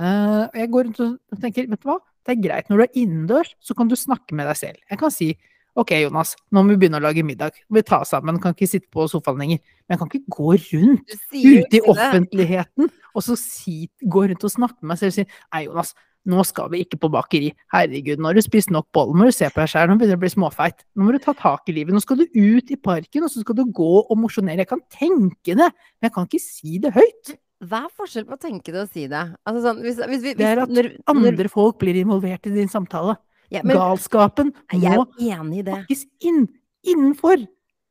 [0.00, 2.98] eh, Jeg går rundt og tenker, vet du hva, det er greit når du er
[3.02, 4.82] innendørs, så kan du snakke med deg selv.
[4.90, 5.32] Jeg kan si
[5.78, 7.54] Ok, Jonas, nå må vi begynne å lage middag.
[7.70, 9.60] Vi tar sammen, kan ikke sitte på sofaen lenger.
[9.86, 14.52] Men jeg kan ikke gå rundt ute i offentligheten, og så si, gå rundt og
[14.52, 15.94] snakke med meg selv og si Nei, Jonas,
[16.28, 17.52] nå skal vi ikke på bakeri.
[17.72, 20.18] Herregud, nå har du spist nok boller, må du se på deg sjæl, nå begynner
[20.18, 20.84] du å bli småfeit.
[20.98, 23.44] Nå må du ta tak i livet, nå skal du ut i parken, og så
[23.44, 24.64] skal du gå og mosjonere.
[24.64, 27.36] Jeg kan tenke det, men jeg kan ikke si det høyt.
[27.60, 29.20] Hva er forskjell på å tenke det og si det?
[29.46, 32.50] Altså sånn, hvis, hvis, hvis, Det er at når- når- Andre folk blir involvert i
[32.54, 33.16] din samtale.
[33.50, 35.74] ja, men, Galskapen Jeg må jo enig i det.
[35.86, 36.48] pakkes inn,
[36.86, 37.46] innenfor.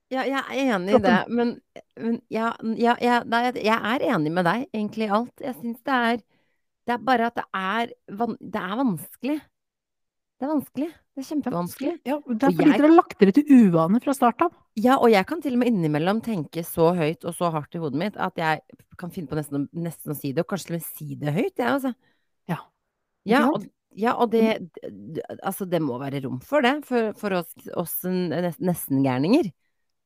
[0.10, 1.62] Ja, jeg er enig i det, men,
[2.00, 5.34] men ja, ja, ja, nei, jeg er enig med deg egentlig i alt.
[5.40, 6.18] Jeg syns det er
[6.88, 9.42] Det er bare at det er, det er vanskelig.
[10.40, 10.88] Det er vanskelig.
[11.16, 11.94] Det er kjempevanskelig.
[12.08, 14.54] Ja, det er fordi jeg- dere har lagt dere til uvane fra start av.
[14.80, 17.80] Ja, og jeg kan til og med innimellom tenke så høyt og så hardt i
[17.80, 18.62] hodet mitt at jeg
[18.98, 21.34] kan finne på nesten, nesten å si det, og kanskje til og med si det
[21.34, 21.94] høyt, jeg, altså.
[22.48, 22.58] Ja.
[23.26, 24.72] Ja, og, ja, og det,
[25.44, 29.52] Altså, det må være rom for det, for, for oss, oss nes- nesten-gærninger.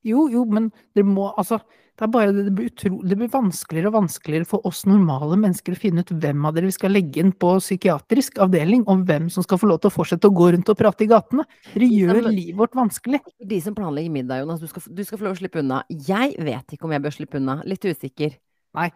[0.04, 1.62] Jo, jo, men det må altså
[1.94, 5.78] Det bare det, blir utro, det blir vanskeligere og vanskeligere for oss normale mennesker å
[5.78, 9.46] finne ut hvem av dere vi skal legge inn på psykiatrisk avdeling, og hvem som
[9.46, 11.46] skal få lov til å fortsette å gå rundt og prate i gatene.
[11.76, 13.22] Dere gjør som, livet vårt vanskelig.
[13.54, 15.84] De som planlegger middag, Jonas, du skal, du skal få lov å slippe unna.
[15.94, 17.60] Jeg vet ikke om jeg bør slippe unna.
[17.70, 18.40] Litt usikker.
[18.74, 18.90] Nei,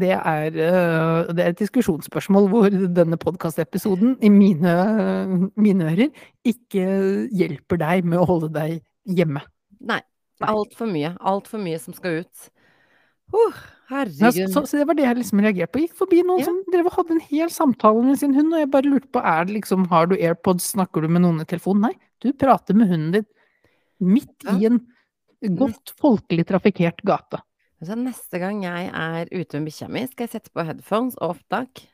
[0.00, 4.74] det er, øh, det er et diskusjonsspørsmål hvor denne podkastepisoden, i mine,
[5.60, 6.08] mine ører,
[6.44, 6.88] ikke
[7.36, 9.44] hjelper deg med å holde deg hjemme.
[9.80, 10.00] Nei.
[10.48, 11.12] Altfor mye.
[11.20, 12.48] Altfor mye som skal ut.
[13.30, 13.44] Ja,
[13.90, 14.50] herregud.
[14.50, 15.82] så, så det var det jeg liksom reagerte på.
[15.82, 16.46] Jeg Gikk forbi noen Ja.
[16.48, 19.22] som drev og hadde en hel samtale med sin hund, og jeg bare lurte på
[19.22, 21.90] er det liksom, har du AirPods, snakker du med noen i telefonen?
[21.90, 23.28] Nei, du prater med hunden din
[24.00, 24.80] midt i en
[25.56, 27.42] godt folkelig trafikkert gate.
[27.84, 31.36] Så neste gang jeg er ute med bikkja mi, skal jeg sette på headphones og
[31.36, 31.84] opptak.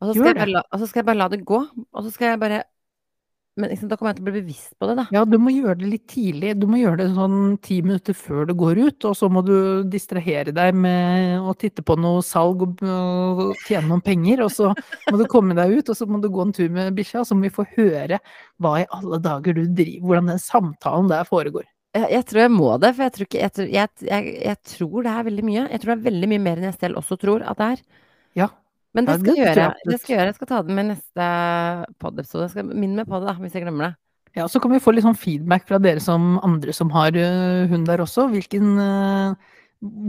[0.00, 1.58] Og så skal, jeg bare la, og så skal jeg bare la det gå.
[1.92, 2.60] Og så skal jeg bare
[3.58, 5.04] Men liksom, da kommer jeg til å bli bevisst på det, da.
[5.14, 6.52] Ja, du må gjøre det litt tidlig.
[6.60, 9.82] Du må gjøre det sånn ti minutter før du går ut, og så må du
[9.90, 14.70] distrahere deg med å titte på noe salg og, og tjene noen penger, og så
[15.10, 17.28] må du komme deg ut, og så må du gå en tur med bikkja, og
[17.28, 18.20] så må vi få høre
[18.62, 21.66] hva i alle dager du driver, hvordan den samtalen der foregår.
[21.98, 25.12] Jeg, jeg tror jeg må det, for jeg tror, ikke, jeg, tror, jeg tror det
[25.12, 25.62] er veldig mye.
[25.66, 27.86] Jeg tror det er veldig mye mer enn jeg selv også tror at det er.
[28.38, 28.52] Ja.
[28.94, 29.66] Men det Ja, skal, det gjøre.
[29.86, 30.30] det skal jeg gjøre.
[30.32, 31.26] Jeg skal ta det med neste
[32.02, 32.64] pod-episode.
[32.74, 33.94] Minn meg på det, da, hvis jeg glemmer det.
[34.38, 37.68] Ja, så kan vi få litt sånn feedback fra dere som andre som har øh,
[37.70, 38.28] hund der også.
[38.30, 39.34] Hvilken øh,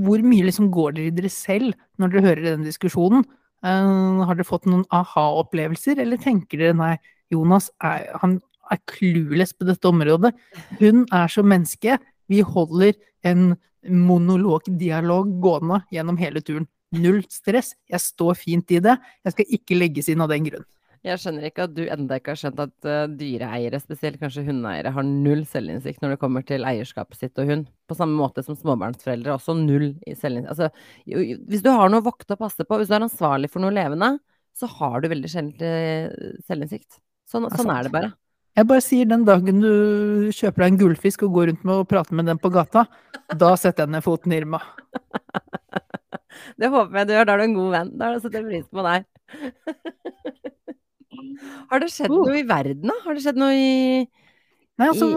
[0.05, 3.25] Hvor mye liksom går dere i dere selv når dere hører den diskusjonen?
[3.65, 6.95] Eh, har dere fått noen aha-opplevelser, eller tenker dere nei,
[7.33, 8.39] Jonas er, han
[8.71, 10.33] er clueless på dette området.
[10.79, 11.97] Hun er som menneske.
[12.31, 12.93] Vi holder
[13.27, 13.55] en
[13.89, 16.67] monologdialog gående gjennom hele turen.
[16.97, 17.73] Null stress.
[17.89, 18.97] Jeg står fint i det.
[19.25, 20.67] Jeg skal ikke legges inn av den grunn.
[21.01, 24.91] Jeg skjønner ikke at du enda ikke har skjønt at eh, dyreeiere, spesielt kanskje hundeeiere,
[24.93, 27.71] har null selvinnsikt når det kommer til eierskapet sitt og hund.
[27.89, 30.51] På samme måte som småbarnsforeldre, også null i selvinnsikt.
[30.53, 30.69] Altså,
[31.49, 33.73] hvis du har noe å vokte og passe på, hvis du er ansvarlig for noe
[33.73, 34.13] levende,
[34.53, 37.01] så har du veldig sjelden eh, selvinnsikt.
[37.31, 38.13] Sånn, sånn er det bare.
[38.59, 41.89] Jeg bare sier den dagen du kjøper deg en gullfisk og går rundt med og
[41.89, 42.85] prater med den på gata,
[43.31, 44.59] da setter jeg ned foten, Irma.
[46.61, 47.91] Det håper jeg du gjør, da er du en god venn.
[48.01, 49.01] Da setter jeg pris på deg.
[51.71, 52.25] Har det skjedd Oh.
[52.25, 52.95] noe i verden, da?
[53.05, 54.07] Har det skjedd noe i
[54.79, 55.07] Nei, altså,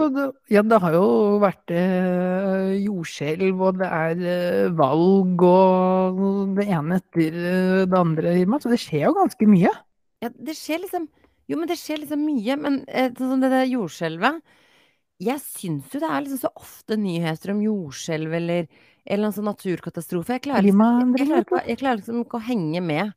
[0.51, 1.05] ja, det har jo
[1.41, 6.19] vært eh, jordskjelv, og det er eh, valg, og
[6.59, 8.33] det ene etter eh, det andre.
[8.61, 9.71] Så det skjer jo ganske mye.
[10.21, 11.07] Ja, det skjer liksom
[11.49, 12.59] Jo, men det skjer liksom mye.
[12.61, 14.43] Men eh, sånn som det der jordskjelvet
[15.23, 18.61] Jeg syns jo det er liksom så ofte nyheter om jordskjelv eller
[19.05, 20.37] eller annen sånn naturkatastrofe.
[20.37, 20.83] Jeg klarer, liksom,
[21.15, 23.11] jeg, jeg, klarer ikke, jeg klarer liksom ikke å henge med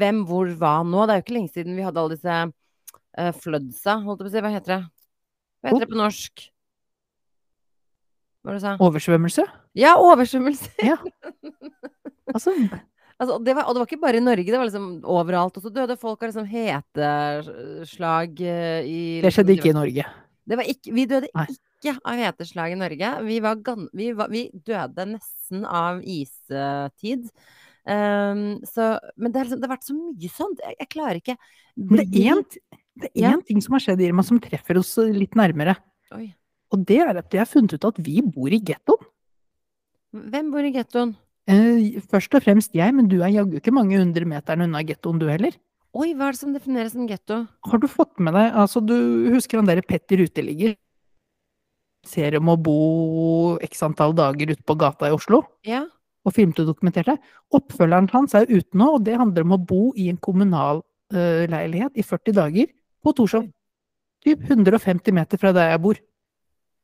[0.00, 1.04] hvem, hvor, hva nå.
[1.06, 4.30] Det er jo ikke lenge siden vi hadde alle disse uh, floodsa, holdt jeg på
[4.30, 4.44] å si.
[4.46, 4.80] Hva heter det?
[5.60, 6.46] Hva heter det på norsk?
[8.40, 8.76] Hva var det du sa?
[8.88, 9.48] Oversvømmelse.
[9.78, 10.72] Ja, oversvømmelse!
[10.86, 11.00] Ja.
[12.30, 12.52] Altså,
[13.20, 15.58] Altså, det var, og det var ikke bare i Norge, det var liksom overalt.
[15.58, 20.06] Og så døde folk av liksom heteslag eh, i det skjedde ikke i Norge.
[20.48, 21.44] Det var ikke, vi døde Nei.
[21.80, 23.10] Ikke av heteslag i Norge.
[23.24, 27.30] Vi, vi, var, vi døde nesten av istid.
[27.88, 30.60] Um, så, men det, liksom, det har vært så mye sånt.
[30.60, 31.36] Jeg, jeg klarer ikke
[31.80, 35.78] Men det er én ting som har skjedd, Irma, som treffer oss litt nærmere.
[36.12, 36.28] Oi.
[36.70, 39.08] Og det er at jeg har funnet ut at vi bor i gettoen.
[40.30, 41.16] Hvem bor i gettoen?
[41.50, 45.18] Uh, først og fremst jeg, men du er jaggu ikke mange hundre meterne unna gettoen
[45.18, 45.56] du heller.
[45.96, 47.40] Oi, hva er det som defineres som getto?
[47.66, 48.94] Har du fått med deg altså Du
[49.34, 50.76] husker han derre Petter uteligger?
[52.06, 52.76] Ser om å bo
[53.62, 55.84] x antall dager ute på gata i Oslo, Ja.
[56.24, 57.18] og filmet og dokumenterte.
[57.52, 60.80] Oppfølgeren hans er ute nå, og det handler om å bo i en kommunal
[61.12, 62.66] uh, leilighet i 40 dager
[63.04, 63.48] på Torshov.
[64.24, 66.00] Typ 150 meter fra der jeg bor.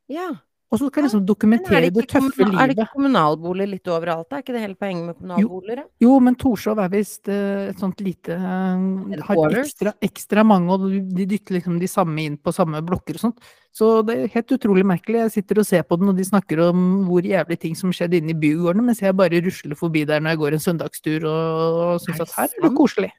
[0.09, 0.35] ja.
[0.67, 3.69] Og så kan Ja, liksom er dokumentere det, det tøffe kommunal, er det ikke kommunalboliger
[3.71, 4.33] litt overalt.
[4.33, 5.83] Er ikke det hele poenget med kommunalboliger?
[5.85, 10.75] Jo, Jo, men Torshov er visst eh, et sånt lite eh, Har ekstra, ekstra mange,
[10.75, 13.53] og de dytter liksom de samme inn på samme blokker og sånt.
[13.77, 15.21] Så det er helt utrolig merkelig.
[15.27, 18.19] Jeg sitter og ser på den, og de snakker om hvor jævlig ting som skjedde
[18.19, 21.79] inne i bygårdene, mens jeg bare rusler forbi der når jeg går en søndagstur og,
[21.87, 23.13] og syns at her er det koselig.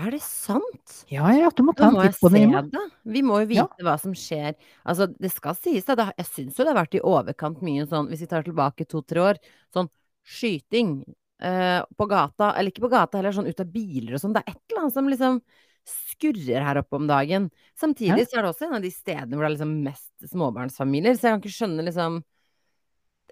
[0.00, 1.02] Er det sant?
[1.12, 2.82] Ja ja, du må ta en må titt på det, se det.
[3.12, 3.66] Vi må jo Ja.
[3.68, 4.54] vite hva som skjer.
[4.88, 6.12] Altså, det skal sies, da.
[6.16, 9.20] Jeg syns jo det har vært i overkant mye sånn, hvis vi tar tilbake to-tre
[9.20, 9.36] år,
[9.74, 9.90] sånn
[10.24, 11.04] skyting
[11.40, 12.54] eh, på gata.
[12.56, 14.32] Eller ikke på gata heller, sånn ut av biler og sånn.
[14.32, 15.40] Det er et eller annet som liksom
[15.84, 17.50] skurrer her oppe om dagen.
[17.76, 18.24] Samtidig Ja.
[18.24, 21.26] så er det også en av de stedene hvor det er liksom mest småbarnsfamilier, så
[21.28, 22.22] jeg kan ikke skjønne liksom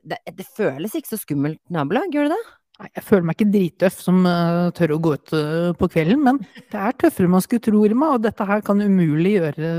[0.03, 2.44] det, det føles ikke så skummelt nabolag, gjør det det?
[2.81, 6.23] Nei, Jeg føler meg ikke drittøff som uh, tør å gå ut uh, på kvelden,
[6.25, 9.73] men det er tøffere enn man skulle tro, Irma, og dette her kan umulig gjøre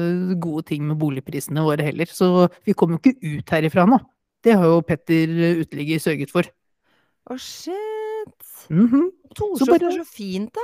[0.44, 2.06] gode ting med boligprisene våre heller.
[2.14, 3.98] Så vi kommer jo ikke ut herifra nå.
[4.46, 6.46] Det har jo Petter eh, uteligger sørget for.
[7.30, 8.48] Å, shit.
[8.70, 9.10] Mhm.
[9.38, 10.64] Torshov bare- er så fint, da.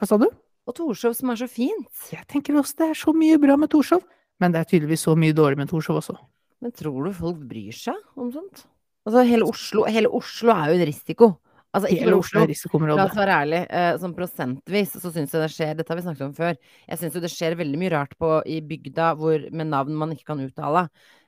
[0.00, 0.26] Hva sa du?
[0.66, 1.90] Og Torshov som er så fint.
[2.10, 4.02] Jeg tenker også det er så mye bra med Torshov,
[4.42, 6.16] men det er tydeligvis så mye dårlig med Torshov også.
[6.62, 8.64] Men tror du folk bryr seg om sånt?
[9.06, 11.28] Altså, hele Oslo, hele Oslo er jo en risiko.
[11.76, 13.04] Altså, ikke Hele Oslo er La risikoområde.
[13.04, 13.60] oss være ærlig.
[13.68, 16.56] Eh, sånn prosentvis så syns jeg det skjer Dette har vi snakket om før.
[16.88, 20.14] Jeg syns jo det skjer veldig mye rart på, i bygda hvor, med navn man
[20.14, 20.86] ikke kan uttale.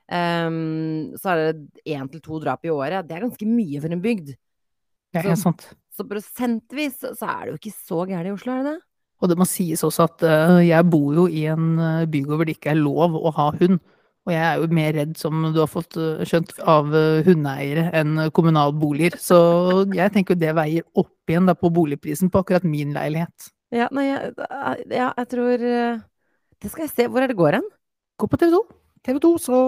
[0.09, 3.05] Um, så er det én til to drap i året.
[3.05, 4.33] Det er ganske mye for en bygd.
[4.33, 5.67] Det er helt sant.
[5.93, 8.81] Så prosentvis så så er det jo ikke så gærent i Oslo, er det det?
[9.19, 12.47] Og det må sies også at uh, jeg bor jo i en eh, bygård hvor
[12.47, 13.81] det ikke er lov å ha hund.
[14.29, 17.87] Og jeg er jo mer redd, som du har fått eh, skjønt, av eh, hundeeiere
[17.97, 19.17] enn eh, kommunalboliger.
[19.17, 19.39] Så
[19.89, 23.49] jeg tenker jo det veier opp igjen da på boligprisen på akkurat min leilighet.
[23.73, 24.33] Ja, nei, jeg,
[24.93, 26.01] ja, jeg tror eh,
[26.61, 27.07] Det skal jeg se.
[27.09, 27.65] Hvor er det går hen?
[28.21, 28.61] Gå på TV 2.
[29.07, 29.59] TV 2, så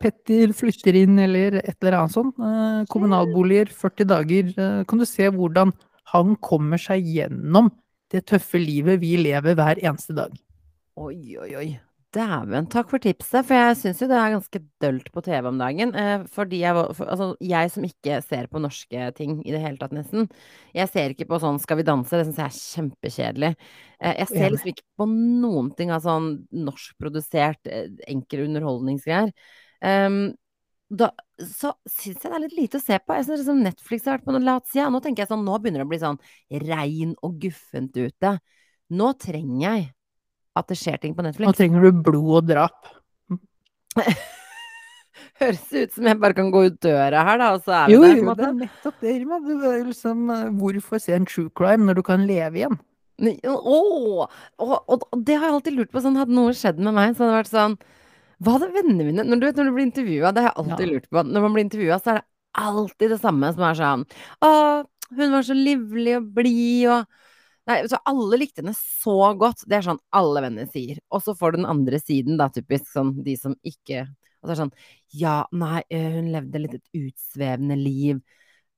[0.00, 2.38] Petter flytter inn eller et eller annet sånt.
[2.38, 4.52] Eh, kommunalboliger, 40 dager.
[4.54, 5.74] Eh, kan du se hvordan
[6.14, 7.68] han kommer seg gjennom
[8.12, 10.32] det tøffe livet vi lever hver eneste dag.
[10.96, 11.68] Oi, oi, oi.
[12.16, 13.44] Dæven, takk for tipset.
[13.44, 15.90] For jeg syns jo det er ganske dølt på TV om dagen.
[15.92, 19.76] Eh, fordi jeg, for, altså, jeg som ikke ser på norske ting i det hele
[19.76, 20.24] tatt, nesten.
[20.72, 23.50] Jeg ser ikke på sånn Skal vi danse, det syns jeg er kjempekjedelig.
[24.00, 29.34] Eh, jeg ser liksom ikke på noen ting av sånn norskprodusert, eh, enkel underholdningsgreier.
[29.84, 30.32] Um,
[30.88, 31.10] da,
[31.44, 33.18] så syns jeg det er litt lite å se på.
[33.18, 34.86] Jeg synes liksom Netflix har vært på noen latsida.
[34.86, 34.88] Ja.
[34.94, 36.22] Nå tenker jeg sånn, nå begynner det å bli sånn
[36.72, 38.34] rein og guffent ute.
[38.96, 39.88] Nå trenger jeg
[40.60, 41.58] at det skjer ting på Nå Netflix.
[41.58, 42.90] trenger du blod og drap.
[45.38, 47.94] Høres ut som jeg bare kan gå ut døra her, da, og så er vi
[47.94, 48.16] Jo, der.
[48.18, 49.38] jo, det er nettopp det, Irma.
[49.44, 49.52] Du
[49.86, 52.78] liksom, eh, hvorfor se en true crime når du kan leve igjen?
[53.18, 54.26] Å, Åh,
[54.62, 56.02] og, og, og det har jeg alltid lurt på.
[56.02, 57.78] Sånn, hadde noe skjedd med meg, så hadde det vært sånn
[58.46, 60.84] Hva hadde vennene mine Når du vet når du blir intervjua, det har jeg alltid
[60.86, 60.90] Ja.
[60.92, 61.24] lurt på.
[61.26, 62.26] Når man blir intervjua, så er det
[62.62, 64.04] alltid det samme som er sånn
[64.46, 64.50] Å,
[65.18, 67.06] hun var så livlig og blid og
[67.68, 69.66] Nei, så alle likte henne så godt.
[69.68, 70.98] Det er sånn alle venner sier.
[71.12, 74.48] Og så får du den andre siden, da, typisk sånn de som ikke Og så
[74.48, 74.74] er det sånn
[75.20, 78.22] Ja, nei, hun levde litt et utsvevende liv.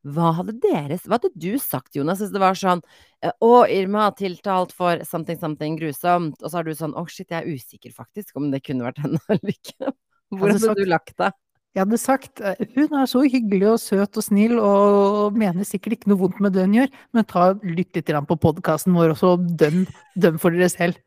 [0.02, 2.80] Hva hadde deres Hva hadde du sagt, Jonas, hvis det var sånn
[3.20, 6.40] Å, Irma, tiltalt for something, something grusomt.
[6.42, 9.02] Og så er du sånn Å, shit, jeg er usikker faktisk om det kunne vært
[9.04, 9.92] henne eller ikke.
[10.34, 11.38] Hvor hadde hadde sagt- du lagt deg?
[11.70, 15.98] Jeg hadde sagt eh, hun er så hyggelig og søt og snill og mener sikkert
[15.98, 19.36] ikke noe vondt med det hun gjør, men ta lytt litt på podkasten vår også,
[19.36, 19.84] og døm,
[20.18, 20.98] døm for dere selv.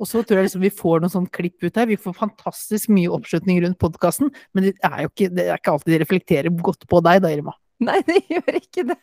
[0.00, 1.88] Og så tror jeg liksom vi får noen sånn klipp ut her.
[1.88, 5.74] Vi får fantastisk mye oppslutning rundt podkasten, men det er jo ikke, det er ikke
[5.74, 7.56] alltid de reflekterer godt på deg da, Irma.
[7.80, 8.98] Nei, det gjør ikke det.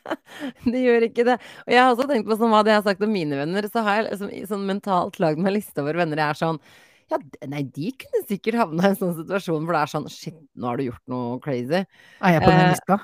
[0.70, 1.38] Det gjør ikke det.
[1.66, 3.66] Og jeg har også tenkt på sånn hva det jeg har sagt om mine venner,
[3.74, 6.60] så har jeg liksom sånn mentalt lagd meg liste over venner jeg er sånn
[7.12, 10.40] ja, nei, de kunne sikkert havna i en sånn situasjon hvor det er sånn Shit,
[10.58, 11.84] nå har du gjort noe crazy.
[11.84, 12.98] Er jeg på den Eh, lista?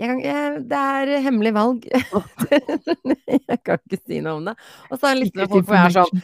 [0.00, 1.84] Jeg kan, jeg, det er hemmelig valg.
[1.92, 4.54] jeg kan ikke si noe om det.
[4.88, 6.22] Og så er det litt med folk hvor jeg er sånn.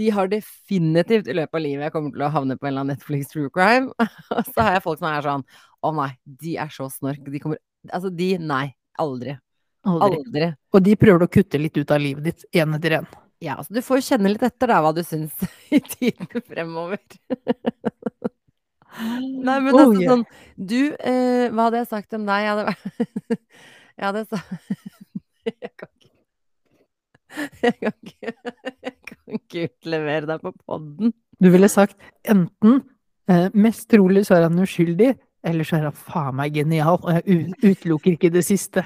[0.00, 2.86] De har definitivt i løpet av livet jeg kommer til å havne på en eller
[2.86, 3.90] annen Netflix true crime.
[4.38, 5.44] Og så har jeg folk som er sånn
[5.82, 6.10] Å nei,
[6.42, 7.22] de er så snork.
[7.26, 8.66] De kommer Altså, de Nei.
[9.00, 9.36] Aldri.
[9.88, 10.20] Aldri.
[10.20, 10.48] Aldri.
[10.76, 13.06] Og de prøver å kutte litt ut av livet ditt, én etter én.
[13.40, 15.32] Ja, altså du får jo kjenne litt etter da hva du syns
[15.76, 17.00] i tiden fremover.
[19.00, 20.10] Nei, men Oh, altså yeah.
[20.10, 20.24] sånn
[20.58, 22.42] Du, eh, hva hadde jeg sagt om deg?
[22.42, 22.74] Jeg hadde
[24.00, 24.50] Jeg hadde sagt
[25.46, 26.10] Jeg kan ikke
[27.62, 28.32] Jeg kan ikke
[28.82, 31.14] Jeg kan ikke utlevere deg på podden.
[31.40, 31.96] Du ville sagt
[32.28, 32.80] enten
[33.30, 35.14] eh, mest trolig så er han uskyldig,
[35.46, 38.82] eller så er han faen meg genial, og jeg utelukker ikke det siste.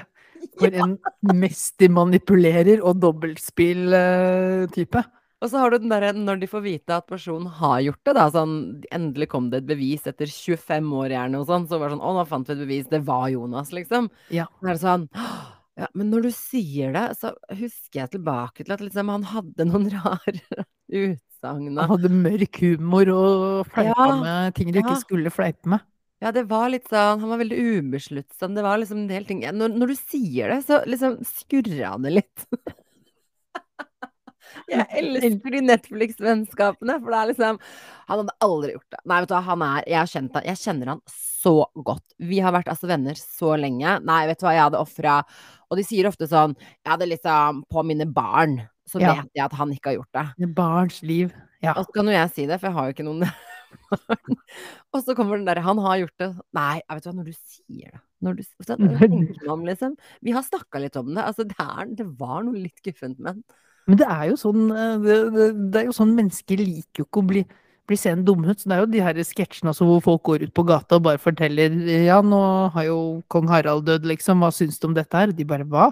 [0.59, 0.97] For en
[1.33, 5.01] mestermanipulerer og dobbeltspill-type.
[5.43, 8.13] Og så har du den derre når de får vite at personen har gjort det,
[8.17, 8.25] da.
[8.33, 8.55] Sånn
[8.95, 11.67] endelig kom det et bevis etter 25 år gjerne og sånn.
[11.69, 12.87] Så var det sånn Å, nå fant vi et bevis.
[12.89, 14.09] Det var Jonas, liksom.
[14.33, 14.45] Ja.
[14.61, 15.05] Så er det sånn
[15.75, 19.65] ja, men når du sier det, så husker jeg tilbake til at liksom han hadde
[19.67, 21.75] noen rare utsagn.
[21.75, 24.85] Han hadde mørk humor og fleipa Ja, med ting du ja.
[24.85, 25.83] ikke skulle fleipe med.
[26.25, 28.55] Ja, det var litt sånn Han var veldig ubesluttsom.
[28.57, 32.07] Det var liksom en del ting når, når du sier det, så liksom skurrer han
[32.07, 32.47] det litt.
[34.71, 37.57] Jeg elsker de Netflix-vennskapene, for det er liksom
[38.07, 38.99] Han hadde aldri gjort det.
[39.09, 41.55] Nei, vet du hva, han er Jeg har kjent han Jeg kjenner han så
[41.85, 42.05] godt.
[42.17, 43.97] Vi har vært altså venner så lenge.
[44.05, 45.17] Nei, vet du hva, jeg hadde ofra
[45.69, 49.15] Og de sier ofte sånn Jeg hadde liksom På mine barn så Ja.
[49.17, 50.47] vet jeg at han ikke har gjort det.
[50.53, 51.31] Barns liv.
[51.65, 51.71] Ja.
[51.73, 53.25] Og så kan jo jeg si det, for jeg har jo ikke noen.
[54.93, 56.29] Og så kommer den derre Han har gjort det.
[56.55, 59.93] Nei, jeg vet hva, når du sier det når du, man om, liksom.
[60.25, 61.21] Vi har snakka litt om det.
[61.23, 63.43] Altså, det, er, det var noe litt guffent, men
[63.85, 67.05] Men det er jo sånn eh, det, det, det er jo sånn mennesker liker jo
[67.05, 67.43] ikke å bli,
[67.85, 68.61] blir sett dumhet.
[68.61, 71.05] Så det er jo de her sketsjene altså, hvor folk går ut på gata og
[71.05, 71.75] bare forteller
[72.07, 72.41] Ja, nå
[72.73, 72.97] har jo
[73.29, 74.41] kong Harald dødd, liksom.
[74.41, 75.35] Hva syns du om dette her?
[75.35, 75.91] De bare Hva?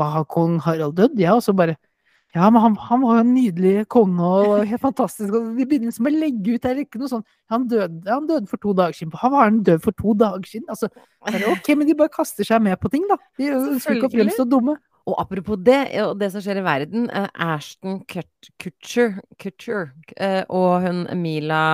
[0.00, 1.20] Hva har kong Harald dødd?
[1.20, 1.76] Ja, og så bare
[2.30, 5.32] Ja, men han, han var jo en nydelig konge og helt fantastisk.
[5.34, 8.28] Og de begynner liksom å legge ut det er ikke noe sånn Han døde, han
[8.28, 9.16] døde for to dager siden.
[9.18, 10.68] Han var død for to dager siden?
[10.70, 10.86] Altså,
[11.26, 13.18] det, ok, men de bare kaster seg med på ting, da.
[13.40, 14.76] De ønsker ikke å fremstå dumme.
[15.10, 20.84] Og apropos det, og det som skjer i verden, eh, Ashton Kutcher, Kutcher eh, og
[20.84, 21.64] hun Mila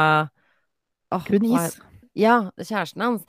[1.12, 1.52] åh, Kunis.
[1.52, 1.95] hva-.
[2.16, 3.26] Ja, kjæresten hans.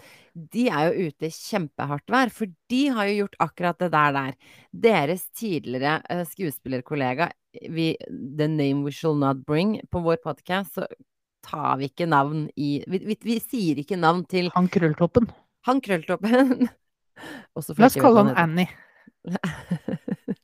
[0.54, 4.16] De er jo ute i kjempehardt vær, for de har jo gjort akkurat det der
[4.16, 4.38] der.
[4.72, 7.30] Deres tidligere eh, skuespillerkollega,
[7.74, 10.88] vi, The Name We Shall Not Bring, på vår podcast, så
[11.48, 15.30] tar vi ikke navn i Vi, vi, vi sier ikke navn til Han krølltoppen.
[15.68, 16.68] han krølltoppen.
[17.58, 18.70] La oss kalle han Annie.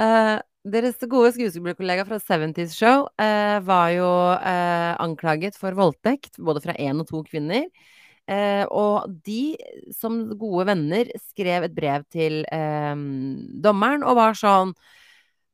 [0.00, 6.62] Eh, deres gode skuespillerkollega fra 70's Show eh, var jo eh, anklaget for voldtekt, både
[6.64, 7.66] fra én og to kvinner.
[8.30, 9.56] Eh, og de,
[9.96, 12.94] som gode venner, skrev et brev til eh,
[13.64, 14.74] dommeren og var sånn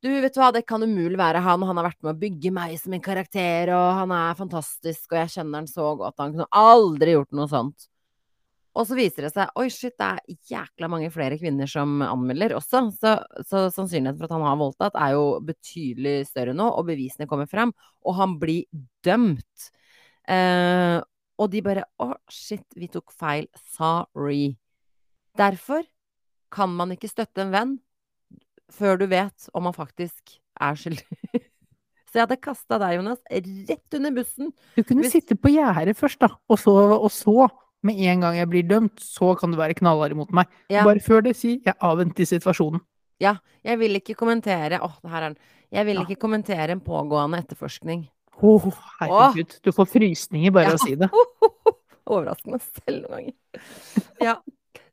[0.05, 1.65] Du, vet du hva, det kan umulig være han.
[1.67, 5.19] Han har vært med å bygge meg som en karakter, og han er fantastisk, og
[5.23, 6.19] jeg kjenner han så godt.
[6.21, 7.89] Han kunne aldri gjort noe sånt.
[8.77, 12.55] Og så viser det seg Oi, shit, det er jækla mange flere kvinner som anmelder
[12.59, 12.83] også.
[13.01, 13.15] Så,
[13.49, 17.49] så sannsynligheten for at han har voldtatt, er jo betydelig større nå, og bevisene kommer
[17.51, 17.73] frem.
[18.05, 18.67] Og han blir
[19.07, 19.71] dømt.
[20.29, 21.01] Eh,
[21.41, 23.49] og de bare Å, shit, vi tok feil.
[23.77, 24.55] Sorry.
[25.37, 25.85] Derfor
[26.53, 27.77] kan man ikke støtte en venn
[28.73, 31.07] før du vet om han faktisk er skyldig.
[32.11, 34.53] Så jeg hadde kasta deg, Jonas, rett under bussen.
[34.77, 37.49] Du kunne Hvis- sitte på gjerdet først, da, og så, og så,
[37.83, 40.47] med en gang jeg blir dømt, så kan du være knallhard imot meg.
[40.73, 40.85] Ja.
[40.85, 42.81] Bare før det, si 'jeg avventer situasjonen'.
[43.21, 45.37] Ja, jeg vil ikke kommentere Åh, her er den.
[45.73, 46.05] Jeg vil Ja.
[46.05, 48.09] ikke kommentere en pågående etterforskning.
[48.43, 50.75] Å, herregud, du får frysninger bare Ja.
[50.75, 51.09] å si det.
[52.07, 53.35] Overrasker meg selv noen ganger.
[54.21, 54.37] Ja.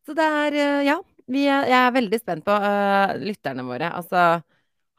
[0.05, 0.99] Så det er eh, Ja.
[1.25, 3.89] Vi er, jeg er veldig spent på uh, lytterne våre.
[3.95, 4.43] Altså,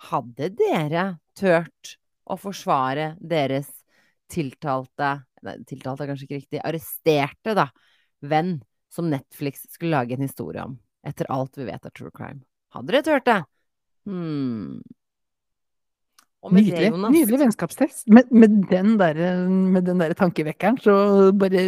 [0.09, 3.69] hadde dere tørt å forsvare deres
[4.33, 6.63] tiltalte Nei, tiltalte er kanskje ikke riktig.
[6.65, 7.69] Arresterte, da.
[8.25, 8.57] Venn
[8.93, 10.77] som Netflix skulle lage en historie om.
[11.05, 12.43] Etter alt vi vet av true crime.
[12.75, 13.41] Hadde dere tørt det?
[14.09, 14.83] Hmm.
[16.45, 18.07] Nydelig, det, Nydelig, vennskapstest.
[18.13, 19.31] Med, med den derre
[19.87, 21.63] der tankevekkeren, så bare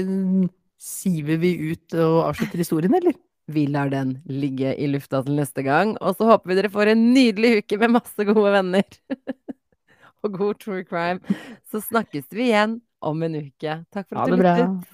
[0.76, 3.16] siver vi ut og avslutter historien, eller?
[3.48, 6.92] Vi lar den ligge i lufta til neste gang, og så håper vi dere får
[6.92, 8.98] en nydelig uke med masse gode venner.
[10.26, 11.38] og god true crime.
[11.70, 13.78] Så snakkes vi igjen om en uke.
[13.92, 14.92] Takk for at du lyttet.